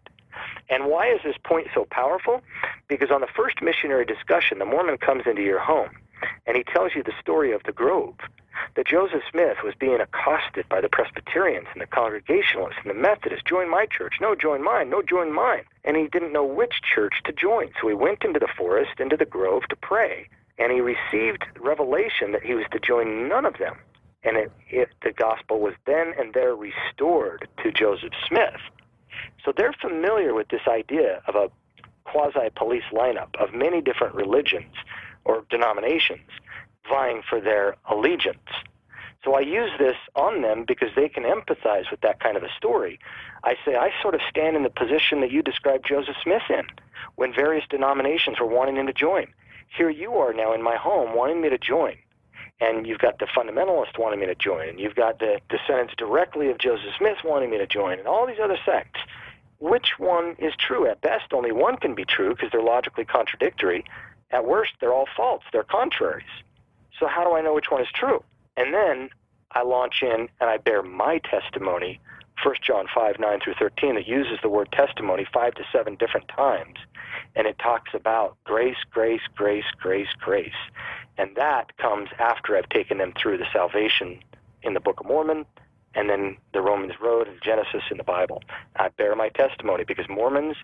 And 0.70 0.86
why 0.86 1.10
is 1.10 1.20
this 1.24 1.36
point 1.44 1.68
so 1.74 1.88
powerful? 1.90 2.42
Because 2.88 3.10
on 3.10 3.22
the 3.22 3.28
first 3.36 3.62
missionary 3.62 4.06
discussion, 4.06 4.60
the 4.60 4.66
Mormon 4.66 4.98
comes 4.98 5.24
into 5.26 5.42
your 5.42 5.60
home 5.60 5.90
and 6.46 6.58
he 6.58 6.64
tells 6.64 6.96
you 6.96 7.04
the 7.04 7.14
story 7.22 7.52
of 7.52 7.64
the 7.64 7.72
grove 7.72 8.16
that 8.76 8.88
Joseph 8.88 9.22
Smith 9.30 9.58
was 9.64 9.76
being 9.80 10.00
accosted 10.00 10.68
by 10.70 10.82
the 10.82 10.90
Presbyterians 10.90 11.68
and 11.74 11.82
the 11.82 11.88
Congregationalists 11.88 12.80
and 12.84 12.90
the 12.90 13.00
Methodists. 13.00 13.44
Join 13.48 13.70
my 13.70 13.86
church. 13.86 14.16
No, 14.22 14.36
join 14.36 14.64
mine. 14.64 14.90
No, 14.90 15.02
join 15.02 15.34
mine. 15.34 15.64
And 15.84 15.98
he 15.98 16.08
didn't 16.08 16.34
know 16.34 16.46
which 16.46 16.82
church 16.82 17.22
to 17.26 17.32
join. 17.32 17.72
So 17.82 17.88
he 17.88 17.94
went 17.94 18.24
into 18.24 18.40
the 18.40 18.48
forest, 18.58 19.00
into 19.00 19.18
the 19.18 19.26
grove 19.26 19.64
to 19.70 19.76
pray. 19.76 20.28
And 20.58 20.72
he 20.72 20.82
received 20.82 21.46
revelation 21.60 22.32
that 22.32 22.44
he 22.44 22.56
was 22.56 22.66
to 22.72 22.80
join 22.80 23.28
none 23.28 23.46
of 23.46 23.58
them. 23.58 23.78
And 24.24 24.38
it, 24.38 24.52
it, 24.70 24.90
the 25.04 25.12
gospel 25.12 25.60
was 25.60 25.74
then 25.86 26.14
and 26.18 26.34
there 26.34 26.56
restored 26.56 27.48
to 27.64 27.72
Joseph 27.72 28.14
Smith. 28.28 28.60
So 29.46 29.54
they're 29.56 29.74
familiar 29.80 30.34
with 30.34 30.50
this 30.50 30.68
idea 30.68 31.22
of 31.28 31.36
a 31.36 31.50
quasi 32.04 32.50
police 32.56 32.84
lineup 32.92 33.36
of 33.40 33.54
many 33.54 33.82
different 33.82 34.16
religions 34.16 34.74
or 35.28 35.44
denominations 35.50 36.30
vying 36.90 37.22
for 37.30 37.42
their 37.42 37.76
allegiance. 37.90 38.50
So 39.24 39.34
I 39.34 39.42
use 39.42 39.72
this 39.78 39.98
on 40.16 40.42
them 40.42 40.64
because 40.66 40.90
they 40.96 41.10
can 41.10 41.24
empathize 41.24 41.92
with 41.92 42.02
that 42.02 42.22
kind 42.22 42.38
of 42.38 42.44
a 42.44 42.50
story. 42.58 42.98
I 43.44 43.56
say, 43.66 43.76
I 43.76 43.92
sort 44.02 44.16
of 44.16 44.22
stand 44.30 44.56
in 44.56 44.64
the 44.64 44.70
position 44.70 45.20
that 45.22 45.32
you 45.32 45.42
described 45.42 45.86
Joseph 45.88 46.16
Smith 46.24 46.44
in 46.50 46.64
when 47.16 47.34
various 47.34 47.66
denominations 47.70 48.40
were 48.40 48.48
wanting 48.48 48.78
him 48.78 48.88
to 48.88 48.94
join. 48.94 49.28
Here 49.76 49.90
you 49.90 50.14
are 50.14 50.34
now 50.34 50.54
in 50.54 50.62
my 50.62 50.78
home 50.78 51.14
wanting 51.14 51.42
me 51.42 51.50
to 51.50 51.58
join. 51.58 51.96
And 52.62 52.88
you've 52.88 53.00
got 53.00 53.20
the 53.20 53.26
fundamentalist 53.26 54.00
wanting 54.00 54.20
me 54.20 54.28
to 54.28 54.36
join, 54.36 54.70
and 54.70 54.80
you've 54.80 54.96
got 54.96 55.20
the 55.20 55.40
descendants 55.50 55.94
directly 55.98 56.50
of 56.50 56.58
Joseph 56.58 56.96
Smith 56.98 57.18
wanting 57.24 57.52
me 57.52 57.58
to 57.58 57.68
join, 57.68 58.00
and 58.00 58.08
all 58.08 58.26
these 58.26 58.40
other 58.42 58.58
sects. 58.66 59.00
Which 59.60 60.00
one 60.00 60.36
is 60.40 60.54
true? 60.58 60.88
At 60.88 61.02
best, 61.02 61.34
only 61.34 61.52
one 61.52 61.78
can 61.78 61.96
be 61.96 62.06
true 62.06 62.30
because 62.30 62.50
they're 62.52 62.62
logically 62.62 63.06
contradictory. 63.06 63.86
At 64.32 64.46
worst, 64.46 64.74
they're 64.80 64.94
all 64.94 65.08
false. 65.16 65.44
They're 65.52 65.64
contraries. 65.64 66.28
So 67.00 67.08
how 67.08 67.24
do 67.24 67.36
I 67.36 67.42
know 67.42 67.54
which 67.54 67.72
one 67.72 67.82
is 67.82 67.88
true? 67.94 68.24
And 68.56 68.74
then 68.74 69.10
I 69.52 69.64
launch 69.64 70.02
in 70.02 70.30
and 70.40 70.50
I 70.50 70.58
bear 70.58 70.82
my 70.84 71.20
testimony, 71.20 72.00
1 72.44 72.56
John 72.62 72.88
5, 72.94 73.20
9 73.20 73.40
through 73.40 73.56
13, 73.60 73.96
that 73.96 74.08
uses 74.08 74.40
the 74.42 74.50
word 74.50 74.72
testimony 74.72 75.26
five 75.34 75.54
to 75.56 75.64
seven 75.72 75.96
different 75.96 76.28
times. 76.28 76.78
And 77.36 77.48
it 77.48 77.58
talks 77.60 77.94
about 77.94 78.36
grace, 78.44 78.78
grace, 78.92 79.22
grace, 79.36 79.66
grace, 79.80 80.08
grace. 80.20 80.52
And 81.18 81.36
that 81.36 81.78
comes 81.78 82.10
after 82.20 82.58
I've 82.58 82.70
taken 82.70 82.98
them 82.98 83.14
through 83.18 83.38
the 83.38 83.48
salvation 83.52 84.20
in 84.64 84.74
the 84.74 84.80
Book 84.80 85.00
of 85.00 85.06
Mormon 85.06 85.46
and 85.96 86.10
then 86.10 86.38
the 86.54 86.62
Romans 86.62 86.94
Road 87.02 87.28
and 87.28 87.42
Genesis 87.42 87.84
in 87.90 87.98
the 87.98 88.04
Bible. 88.04 88.44
I 88.76 88.90
bear 88.90 89.16
my 89.16 89.30
testimony 89.30 89.84
because 89.84 90.08
Mormons 90.08 90.58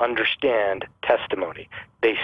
understand 0.00 0.84
testimony. 1.02 1.68
They 2.02 2.16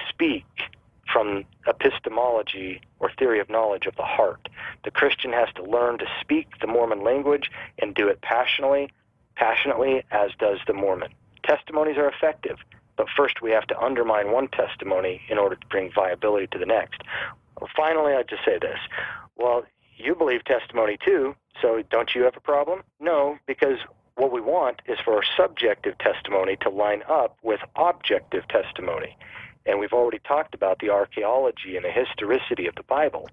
epistemology 1.81 2.81
or 3.01 3.11
theory 3.19 3.41
of 3.41 3.51
knowledge 3.51 3.87
of 3.87 3.97
the 3.97 4.03
heart. 4.03 4.49
The 4.85 4.91
Christian 4.91 5.33
has 5.33 5.49
to 5.57 5.63
learn 5.63 5.99
to 5.99 6.07
speak 6.21 6.49
the 6.61 6.67
Mormon 6.67 7.03
language 7.03 7.51
and 7.79 7.95
do 7.95 8.09
it 8.09 8.21
passionately, 8.23 8.91
passionately 9.37 10.05
as 10.11 10.31
does 10.39 10.59
the 10.67 10.73
Mormon. 10.73 11.13
Testimonies 11.45 11.97
are 11.99 12.09
effective, 12.09 12.59
but 12.97 13.07
first 13.17 13.43
we 13.43 13.51
have 13.51 13.67
to 13.67 13.79
undermine 13.79 14.33
one 14.33 14.49
testimony 14.49 15.21
in 15.29 15.39
order 15.39 15.57
to 15.57 15.67
bring 15.69 15.91
viability 15.93 16.47
to 16.53 16.59
the 16.59 16.67
next. 16.67 17.03
Finally, 17.77 18.15
I'd 18.15 18.29
just 18.29 18.45
say 18.45 18.59
this. 18.59 18.79
Well, 19.37 19.65
you 19.97 20.15
believe 20.15 20.45
testimony 20.45 20.99
too, 21.05 21.35
so 21.61 21.83
don't 21.91 22.15
you 22.15 22.23
have 22.23 22.37
a 22.37 22.41
problem? 22.41 22.83
No, 23.01 23.39
because 23.47 23.79
what 24.17 24.33
we 24.33 24.41
want 24.41 24.81
is 24.87 24.99
for 25.05 25.15
our 25.15 25.25
subjective 25.37 25.99
testimony 25.99 26.57
to 26.63 26.71
line 26.71 27.03
up 27.09 27.37
with 27.43 27.61
objective 27.77 28.47
testimony. 28.49 29.17
And 29.67 29.79
we've 29.79 29.93
already 29.93 30.21
talked 30.21 30.55
about 30.55 30.79
the 30.79 30.91
archaeology 30.91 31.77
and 31.77 31.85
the 31.85 31.91
historicity 31.91 32.67
of 32.67 32.75
the 32.75 32.83
Bible, 32.83 33.29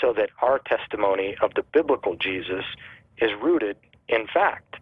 so 0.00 0.12
that 0.14 0.30
our 0.40 0.58
testimony 0.58 1.36
of 1.40 1.54
the 1.54 1.62
biblical 1.62 2.16
Jesus 2.16 2.64
is 3.18 3.30
rooted 3.40 3.76
in 4.08 4.26
fact, 4.26 4.76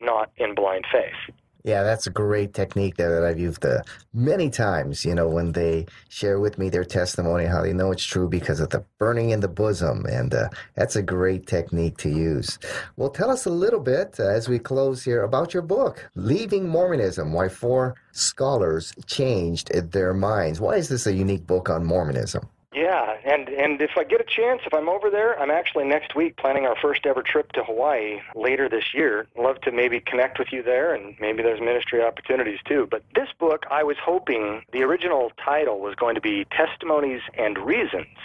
not 0.00 0.30
in 0.36 0.54
blind 0.54 0.86
faith. 0.90 1.34
Yeah, 1.64 1.82
that's 1.82 2.06
a 2.06 2.10
great 2.10 2.52
technique 2.52 2.96
that 2.98 3.24
I've 3.24 3.38
used 3.38 3.64
uh, 3.64 3.80
many 4.12 4.50
times. 4.50 5.02
You 5.02 5.14
know, 5.14 5.26
when 5.28 5.52
they 5.52 5.86
share 6.10 6.38
with 6.38 6.58
me 6.58 6.68
their 6.68 6.84
testimony, 6.84 7.46
how 7.46 7.62
they 7.62 7.72
know 7.72 7.90
it's 7.90 8.04
true 8.04 8.28
because 8.28 8.60
of 8.60 8.68
the 8.68 8.84
burning 8.98 9.30
in 9.30 9.40
the 9.40 9.48
bosom. 9.48 10.04
And 10.04 10.34
uh, 10.34 10.50
that's 10.74 10.94
a 10.94 11.02
great 11.02 11.46
technique 11.46 11.96
to 11.98 12.10
use. 12.10 12.58
Well, 12.96 13.08
tell 13.08 13.30
us 13.30 13.46
a 13.46 13.50
little 13.50 13.80
bit 13.80 14.16
uh, 14.20 14.24
as 14.24 14.46
we 14.46 14.58
close 14.58 15.02
here 15.02 15.22
about 15.22 15.54
your 15.54 15.62
book, 15.62 16.10
Leaving 16.14 16.68
Mormonism 16.68 17.32
Why 17.32 17.48
Four 17.48 17.94
Scholars 18.12 18.92
Changed 19.06 19.72
Their 19.90 20.12
Minds. 20.12 20.60
Why 20.60 20.76
is 20.76 20.90
this 20.90 21.06
a 21.06 21.14
unique 21.14 21.46
book 21.46 21.70
on 21.70 21.86
Mormonism? 21.86 22.46
Yeah, 22.74 23.16
and 23.24 23.48
and 23.48 23.80
if 23.80 23.92
I 23.96 24.02
get 24.02 24.20
a 24.20 24.24
chance, 24.24 24.62
if 24.66 24.74
I'm 24.74 24.88
over 24.88 25.08
there, 25.08 25.38
I'm 25.38 25.50
actually 25.50 25.84
next 25.84 26.16
week 26.16 26.36
planning 26.36 26.66
our 26.66 26.74
first 26.82 27.06
ever 27.06 27.22
trip 27.22 27.52
to 27.52 27.62
Hawaii 27.62 28.20
later 28.34 28.68
this 28.68 28.92
year. 28.92 29.28
Love 29.38 29.60
to 29.60 29.70
maybe 29.70 30.00
connect 30.00 30.40
with 30.40 30.48
you 30.50 30.62
there, 30.62 30.92
and 30.92 31.14
maybe 31.20 31.42
there's 31.42 31.60
ministry 31.60 32.02
opportunities 32.02 32.58
too. 32.66 32.88
But 32.90 33.04
this 33.14 33.28
book, 33.38 33.64
I 33.70 33.84
was 33.84 33.96
hoping 34.02 34.62
the 34.72 34.82
original 34.82 35.30
title 35.42 35.78
was 35.78 35.94
going 35.94 36.16
to 36.16 36.20
be 36.20 36.46
Testimonies 36.50 37.22
and 37.38 37.58
Reasons, 37.58 38.16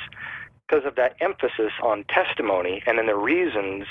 because 0.69 0.85
of 0.85 0.95
that 0.95 1.15
emphasis 1.19 1.71
on 1.81 2.03
testimony 2.05 2.83
and 2.85 2.97
then 2.97 3.07
the 3.07 3.15
reasons 3.15 3.85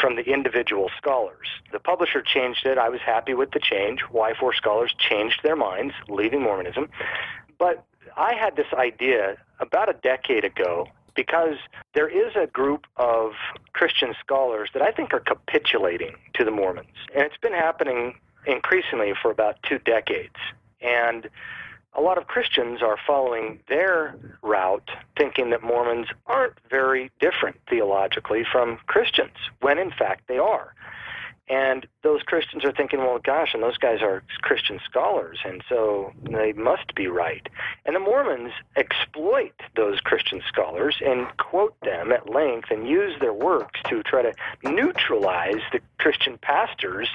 from 0.00 0.16
the 0.16 0.22
individual 0.22 0.90
scholars. 0.96 1.48
The 1.70 1.78
publisher 1.78 2.22
changed 2.22 2.64
it. 2.64 2.78
I 2.78 2.88
was 2.88 3.00
happy 3.04 3.34
with 3.34 3.50
the 3.52 3.60
change. 3.60 4.00
Why 4.10 4.32
four 4.38 4.54
scholars 4.54 4.94
changed 4.98 5.40
their 5.42 5.56
minds, 5.56 5.94
leaving 6.08 6.42
Mormonism. 6.42 6.88
But 7.58 7.84
I 8.16 8.34
had 8.34 8.56
this 8.56 8.72
idea 8.72 9.36
about 9.60 9.88
a 9.88 9.94
decade 9.94 10.44
ago 10.44 10.88
because 11.14 11.56
there 11.94 12.08
is 12.08 12.34
a 12.36 12.46
group 12.46 12.86
of 12.96 13.32
Christian 13.72 14.14
scholars 14.20 14.70
that 14.72 14.82
I 14.82 14.90
think 14.90 15.12
are 15.12 15.20
capitulating 15.20 16.16
to 16.34 16.44
the 16.44 16.50
Mormons. 16.50 16.88
And 17.14 17.24
it's 17.24 17.36
been 17.36 17.52
happening 17.52 18.18
increasingly 18.46 19.12
for 19.20 19.30
about 19.30 19.56
two 19.62 19.78
decades. 19.78 20.36
And 20.80 21.28
a 21.94 22.00
lot 22.00 22.16
of 22.16 22.26
Christians 22.26 22.82
are 22.82 22.96
following 23.06 23.60
their 23.68 24.16
route, 24.42 24.90
thinking 25.16 25.50
that 25.50 25.62
Mormons 25.62 26.08
aren't 26.26 26.54
very 26.70 27.10
different 27.20 27.56
theologically 27.68 28.44
from 28.50 28.78
Christians, 28.86 29.36
when 29.60 29.78
in 29.78 29.90
fact 29.90 30.26
they 30.26 30.38
are. 30.38 30.74
And 31.48 31.86
those 32.02 32.22
Christians 32.22 32.64
are 32.64 32.72
thinking, 32.72 32.98
well, 33.00 33.20
gosh, 33.22 33.54
and 33.54 33.62
those 33.62 33.78
guys 33.78 34.02
are 34.02 34.22
Christian 34.40 34.80
scholars, 34.84 35.38
and 35.44 35.62
so 35.68 36.12
they 36.30 36.52
must 36.52 36.94
be 36.94 37.06
right. 37.06 37.48
And 37.86 37.94
the 37.94 38.00
Mormons 38.00 38.52
exploit 38.76 39.52
those 39.76 40.00
Christian 40.00 40.42
scholars 40.48 40.96
and 41.04 41.26
quote 41.36 41.78
them 41.82 42.10
at 42.10 42.28
length 42.28 42.70
and 42.70 42.88
use 42.88 43.14
their 43.20 43.32
works 43.32 43.80
to 43.88 44.02
try 44.02 44.22
to 44.22 44.32
neutralize 44.64 45.62
the 45.72 45.80
Christian 45.98 46.38
pastors. 46.38 47.08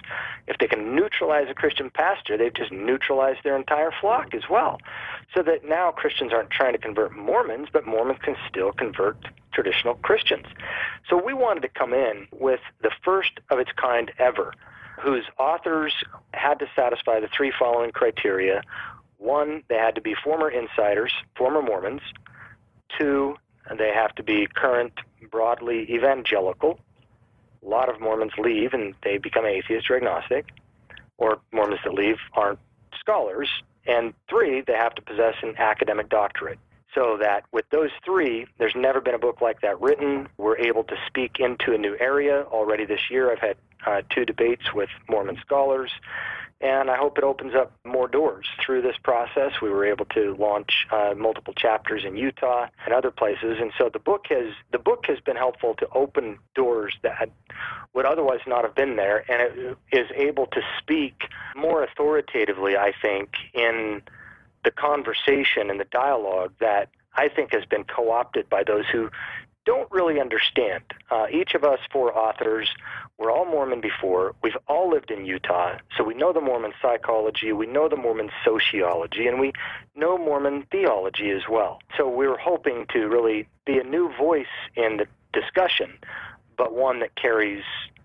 If 0.48 0.58
they 0.60 0.68
can 0.68 0.96
neutralize 0.96 1.48
a 1.50 1.54
Christian 1.54 1.90
pastor, 1.90 2.38
they've 2.38 2.54
just 2.54 2.72
neutralized 2.72 3.40
their 3.44 3.58
entire 3.58 3.92
flock 4.00 4.34
as 4.34 4.44
well. 4.50 4.80
So 5.36 5.44
that 5.44 5.66
now 5.66 5.92
Christians 5.92 6.32
aren't 6.32 6.50
trying 6.50 6.74
to 6.74 6.80
convert 6.80 7.16
Mormons, 7.16 7.68
but 7.72 7.86
Mormons 7.86 8.20
can 8.22 8.38
still 8.50 8.72
convert 8.72 9.18
traditional 9.52 9.96
Christians. 9.96 10.46
So 11.10 11.22
we 11.22 11.34
wanted 11.34 11.62
to 11.62 11.70
come 11.70 11.94
in 11.94 12.28
with 12.32 12.60
the 12.82 12.92
first 13.04 13.32
of 13.50 13.60
its 13.60 13.72
kind 13.76 14.12
ever, 14.20 14.54
whose 15.00 15.26
authors 15.38 15.94
had 16.34 16.60
to 16.60 16.68
satisfy 16.76 17.20
the 17.20 17.28
three 17.36 17.52
following 17.58 17.92
criteria. 17.92 18.62
One, 19.18 19.64
they 19.68 19.76
had 19.76 19.96
to 19.96 20.02
be 20.02 20.16
former 20.24 20.50
insiders, 20.50 21.14
former 21.36 21.62
Mormons. 21.62 22.02
Two, 22.98 23.36
they 23.78 23.92
have 23.94 24.16
to 24.16 24.24
be 24.24 24.48
current, 24.48 24.94
broadly 25.30 25.92
evangelical. 25.92 26.80
A 27.66 27.68
lot 27.68 27.90
of 27.90 28.00
Mormons 28.00 28.34
leave 28.38 28.74
and 28.74 28.96
they 29.04 29.18
become 29.18 29.46
atheist 29.46 29.90
or 29.90 29.98
agnostic, 29.98 30.50
or 31.18 31.40
Mormons 31.52 31.82
that 31.84 31.94
leave 31.94 32.18
aren't 32.34 32.60
scholars. 33.00 33.50
And 33.86 34.14
three, 34.30 34.62
they 34.62 34.74
have 34.74 34.96
to 34.96 35.02
possess 35.02 35.36
an 35.42 35.56
academic 35.58 36.10
doctorate 36.10 36.60
so 36.94 37.18
that 37.22 37.44
with 37.52 37.66
those 37.70 37.92
three, 38.04 38.48
there's 38.58 38.76
never 38.76 39.02
been 39.02 39.16
a 39.16 39.20
book 39.20 39.42
like 39.42 39.62
that 39.62 39.80
written. 39.82 40.28
We're 40.38 40.58
able 40.58 40.84
to 40.86 40.96
speak 41.08 41.40
into 41.40 41.74
a 41.74 41.78
new 41.78 41.96
area. 42.00 42.44
Already 42.44 42.86
this 42.86 43.12
year, 43.12 43.32
I've 43.32 43.40
had 43.40 43.58
uh, 43.86 44.02
two 44.10 44.26
debates 44.26 44.74
with 44.74 44.90
Mormon 45.10 45.38
scholars, 45.42 45.92
and 46.60 46.90
I 46.90 46.98
hope 46.98 47.18
it 47.18 47.24
opens 47.24 47.54
up 47.54 47.72
more 47.86 48.08
doors. 48.08 48.48
Through 48.66 48.82
this 48.82 48.96
process, 49.04 49.62
we 49.62 49.70
were 49.70 49.86
able 49.86 50.06
to 50.06 50.36
launch 50.40 50.88
uh, 50.92 51.14
multiple 51.16 51.54
chapters 51.54 52.04
in 52.04 52.18
Utah 52.18 52.68
and 52.86 52.94
other 52.94 53.12
places, 53.12 53.58
and 53.60 53.72
so 53.78 53.90
the 53.92 54.00
book 54.00 54.26
has 54.30 54.54
the 54.72 54.80
book 54.80 55.06
has 55.08 55.20
been 55.20 55.36
helpful 55.36 55.76
to 55.76 55.88
open 55.94 56.40
doors 56.56 56.96
that 57.04 57.30
would 57.94 58.06
otherwise 58.06 58.40
not 58.48 58.64
have 58.64 58.76
been 58.76 58.96
there, 58.96 59.24
and 59.32 59.42
it 59.42 59.78
is 59.92 60.08
able 60.16 60.48
to 60.48 60.62
speak 60.80 61.24
more 61.56 61.84
authoritatively, 61.84 62.76
I 62.76 62.92
think, 63.02 63.30
in 63.54 64.02
the 64.68 64.72
conversation 64.72 65.70
and 65.70 65.80
the 65.80 65.86
dialogue 65.86 66.52
that 66.60 66.90
I 67.16 67.30
think 67.30 67.54
has 67.54 67.64
been 67.64 67.86
co 67.86 68.12
opted 68.12 68.50
by 68.50 68.64
those 68.66 68.84
who 68.92 69.10
don't 69.66 69.90
really 69.92 70.20
understand. 70.20 70.84
Uh, 71.10 71.28
each 71.32 71.54
of 71.56 71.64
us 71.64 71.80
four 71.90 72.18
authors, 72.18 72.68
we're 73.18 73.32
all 73.32 73.46
Mormon 73.46 73.80
before. 73.80 74.36
We've 74.44 74.58
all 74.68 74.90
lived 74.90 75.10
in 75.10 75.26
Utah, 75.26 75.78
so 75.96 76.04
we 76.04 76.16
know 76.16 76.34
the 76.34 76.42
Mormon 76.42 76.74
psychology, 76.82 77.54
we 77.54 77.66
know 77.66 77.88
the 77.88 77.96
Mormon 77.96 78.30
sociology, 78.44 79.26
and 79.26 79.40
we 79.40 79.54
know 79.96 80.18
Mormon 80.18 80.66
theology 80.70 81.30
as 81.30 81.44
well. 81.50 81.80
So 81.96 82.10
we're 82.10 82.38
hoping 82.38 82.88
to 82.92 83.08
really 83.08 83.48
be 83.66 83.78
a 83.78 83.84
new 83.84 84.12
voice 84.18 84.56
in 84.76 84.98
the 84.98 85.08
discussion, 85.32 85.98
but 86.58 86.74
one 86.74 87.00
that 87.00 87.16
carries 87.16 87.64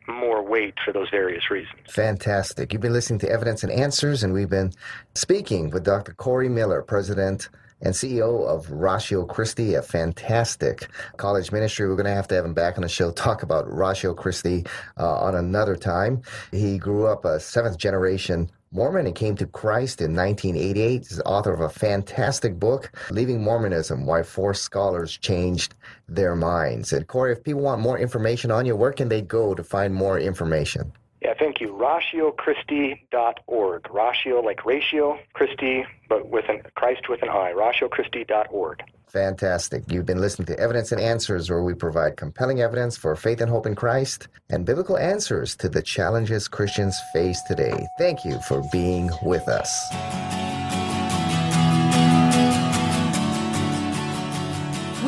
more 0.09 0.43
weight 0.43 0.75
for 0.85 0.93
those 0.93 1.09
various 1.11 1.51
reasons. 1.51 1.79
Fantastic. 1.89 2.73
You've 2.73 2.83
been 2.83 2.93
listening 2.93 3.21
to 3.21 3.31
Evidence 3.31 3.63
and 3.63 3.73
Answers, 3.73 4.23
and 4.23 4.33
we've 4.33 4.51
been 4.51 4.73
speaking 5.15 5.71
with 5.71 5.85
Dr. 5.85 6.13
Corey 6.15 6.49
Miller, 6.49 6.83
President 6.83 7.49
and 7.83 7.95
CEO 7.95 8.47
of 8.47 8.71
Ratio 8.71 9.25
Christi, 9.25 9.75
a 9.75 9.83
fantastic 9.83 10.89
college 11.17 11.51
ministry. 11.51 11.89
We're 11.89 11.97
going 11.97 12.07
to 12.07 12.15
have 12.15 12.29
to 12.29 12.35
have 12.37 12.45
him 12.45 12.55
back 12.55 12.79
on 12.79 12.83
the 12.83 12.89
show, 12.89 13.11
talk 13.11 13.43
about 13.43 13.65
Ratio 13.73 14.15
Christi 14.15 14.65
uh, 14.99 15.19
on 15.19 15.35
another 15.35 15.77
time. 15.77 16.23
He 16.53 16.79
grew 16.79 17.07
up 17.07 17.25
a 17.25 17.41
seventh 17.41 17.79
generation 17.79 18.51
Mormon 18.73 19.07
and 19.07 19.15
came 19.15 19.37
to 19.37 19.47
Christ 19.47 20.01
in 20.01 20.17
1988. 20.17 21.07
He's 21.07 21.21
author 21.27 21.53
of 21.53 21.61
a 21.61 21.69
fantastic 21.69 22.59
book, 22.59 22.91
Leaving 23.11 23.43
Mormonism 23.43 24.07
Why 24.07 24.23
Four 24.23 24.55
Scholars 24.55 25.19
Changed 25.19 25.75
Their 26.09 26.35
Minds. 26.35 26.91
And 26.93 27.07
Corey, 27.07 27.33
if 27.33 27.45
people 27.45 27.61
want 27.61 27.83
more 27.83 27.99
information 27.99 28.51
on 28.51 28.65
you, 28.65 28.75
where 28.75 28.93
can 28.93 29.11
they 29.11 29.21
go 29.21 29.55
to 29.55 29.63
find 29.63 29.95
more 29.95 30.19
information? 30.19 30.91
Yeah, 31.21 31.35
thank 31.39 31.61
you. 31.61 31.69
RatioChristi.org. 31.69 33.95
Ratio 33.95 34.41
like 34.41 34.65
ratio, 34.65 35.19
Christi, 35.35 35.85
but 36.09 36.29
with 36.29 36.49
an 36.49 36.63
Christ 36.75 37.09
with 37.09 37.23
an 37.23 37.29
I. 37.29 37.53
RatioChristi.org. 37.53 38.83
Fantastic. 39.13 39.85
You've 39.89 40.07
been 40.07 40.23
listening 40.23 40.47
to 40.47 40.59
Evidence 40.59 40.91
and 40.91 41.01
Answers, 41.01 41.51
where 41.51 41.63
we 41.63 41.75
provide 41.75 42.17
compelling 42.17 42.63
evidence 42.63 42.97
for 42.97 43.15
faith 43.15 43.43
and 43.43 43.51
hope 43.51 43.67
in 43.67 43.75
Christ 43.75 44.29
and 44.49 44.65
biblical 44.65 44.97
answers 44.97 45.55
to 45.57 45.69
the 45.69 45.83
challenges 45.83 46.49
Christians 46.49 46.99
face 47.13 47.43
today. 47.43 47.87
Thank 47.99 48.25
you 48.25 48.41
for 48.49 48.63
being 48.73 49.11
with 49.23 49.47
us. 49.49 50.52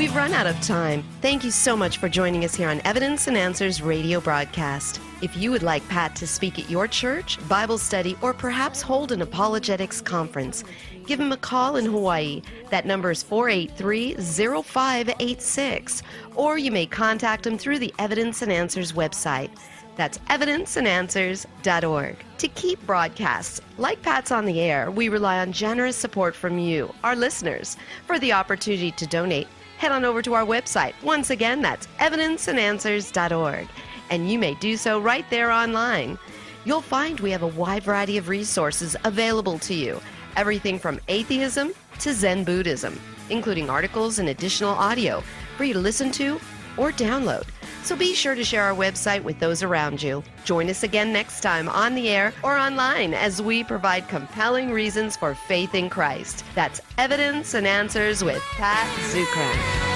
We've 0.05 0.15
run 0.15 0.35
out 0.35 0.47
of 0.47 0.61
time. 0.61 1.03
Thank 1.23 1.45
you 1.45 1.51
so 1.51 1.75
much 1.75 1.97
for 1.97 2.11
joining 2.11 2.45
us 2.45 2.55
here 2.55 2.69
on 2.69 2.83
Evidence 2.85 3.27
and 3.27 3.39
Answers 3.39 3.81
radio 3.81 4.21
broadcast. 4.21 5.01
If 5.23 5.35
you 5.35 5.51
would 5.51 5.63
like 5.63 5.89
Pat 5.89 6.15
to 6.17 6.27
speak 6.27 6.59
at 6.59 6.69
your 6.69 6.87
church, 6.87 7.39
Bible 7.49 7.79
study, 7.79 8.15
or 8.21 8.35
perhaps 8.35 8.83
hold 8.83 9.13
an 9.13 9.23
apologetics 9.23 10.03
conference, 10.03 10.63
give 11.07 11.19
him 11.19 11.33
a 11.33 11.39
call 11.39 11.77
in 11.77 11.87
Hawaii. 11.87 12.43
That 12.69 12.85
number 12.85 13.13
is 13.13 13.23
483 13.23 14.17
0586. 14.17 16.03
Or 16.35 16.59
you 16.59 16.71
may 16.71 16.85
contact 16.85 17.47
him 17.47 17.57
through 17.57 17.79
the 17.79 17.95
Evidence 17.99 18.43
and 18.43 18.53
Answers 18.53 18.93
website. 18.93 19.49
That's 19.97 20.19
evidenceandanswers.org. 20.19 22.17
To 22.37 22.49
keep 22.49 22.87
broadcasts 22.87 23.63
like 23.79 24.03
Pat's 24.03 24.33
on 24.33 24.45
the 24.45 24.61
air, 24.61 24.91
we 24.91 25.09
rely 25.09 25.39
on 25.39 25.51
generous 25.51 25.97
support 25.97 26.35
from 26.35 26.59
you, 26.59 26.93
our 27.03 27.17
listeners. 27.17 27.79
For 28.07 28.19
the 28.19 28.35
opportunity 28.35 28.91
to 28.91 29.07
donate, 29.07 29.49
head 29.79 29.93
on 29.93 30.05
over 30.05 30.23
to 30.23 30.35
our 30.35 30.45
website. 30.45 30.95
Once 31.03 31.31
again, 31.31 31.63
that's 31.63 31.87
evidenceandanswers.org. 31.99 33.69
And 34.11 34.31
you 34.31 34.39
may 34.39 34.55
do 34.55 34.77
so 34.77 35.01
right 35.01 35.29
there 35.31 35.51
online. 35.51 36.19
You'll 36.65 36.81
find 36.81 37.21
we 37.21 37.31
have 37.31 37.43
a 37.43 37.49
wide 37.49 37.85
variety 37.85 38.17
of 38.17 38.29
resources 38.29 38.97
available 39.05 39.59
to 39.61 39.75
you 39.75 40.01
everything 40.37 40.79
from 40.79 41.01
atheism 41.09 41.73
to 42.01 42.13
Zen 42.13 42.45
Buddhism, 42.45 42.99
including 43.31 43.71
articles 43.71 44.19
and 44.19 44.29
additional 44.29 44.71
audio 44.71 45.23
for 45.57 45.65
you 45.65 45.73
to 45.73 45.79
listen 45.79 46.11
to 46.13 46.41
or 46.77 46.93
download. 46.93 47.45
So 47.83 47.95
be 47.95 48.15
sure 48.15 48.35
to 48.35 48.45
share 48.45 48.65
our 48.65 48.75
website 48.75 49.23
with 49.23 49.39
those 49.39 49.63
around 49.63 50.03
you. 50.03 50.23
Join 50.45 50.71
us 50.71 50.83
again 50.83 51.13
next 51.13 51.43
time 51.43 51.69
on 51.69 51.95
the 51.95 52.09
air 52.09 52.33
or 52.43 52.57
online 52.57 53.13
as 53.13 53.43
we 53.43 53.63
provide 53.63 54.09
compelling 54.09 54.71
reasons 54.71 55.17
for 55.17 55.35
faith 55.35 55.75
in 55.75 55.91
Christ. 55.91 56.45
That's 56.55 56.81
Evidence 56.97 57.55
and 57.55 57.67
Answers 57.67 58.25
with 58.25 58.43
Pat 58.57 58.89
Zukeran. 59.11 59.94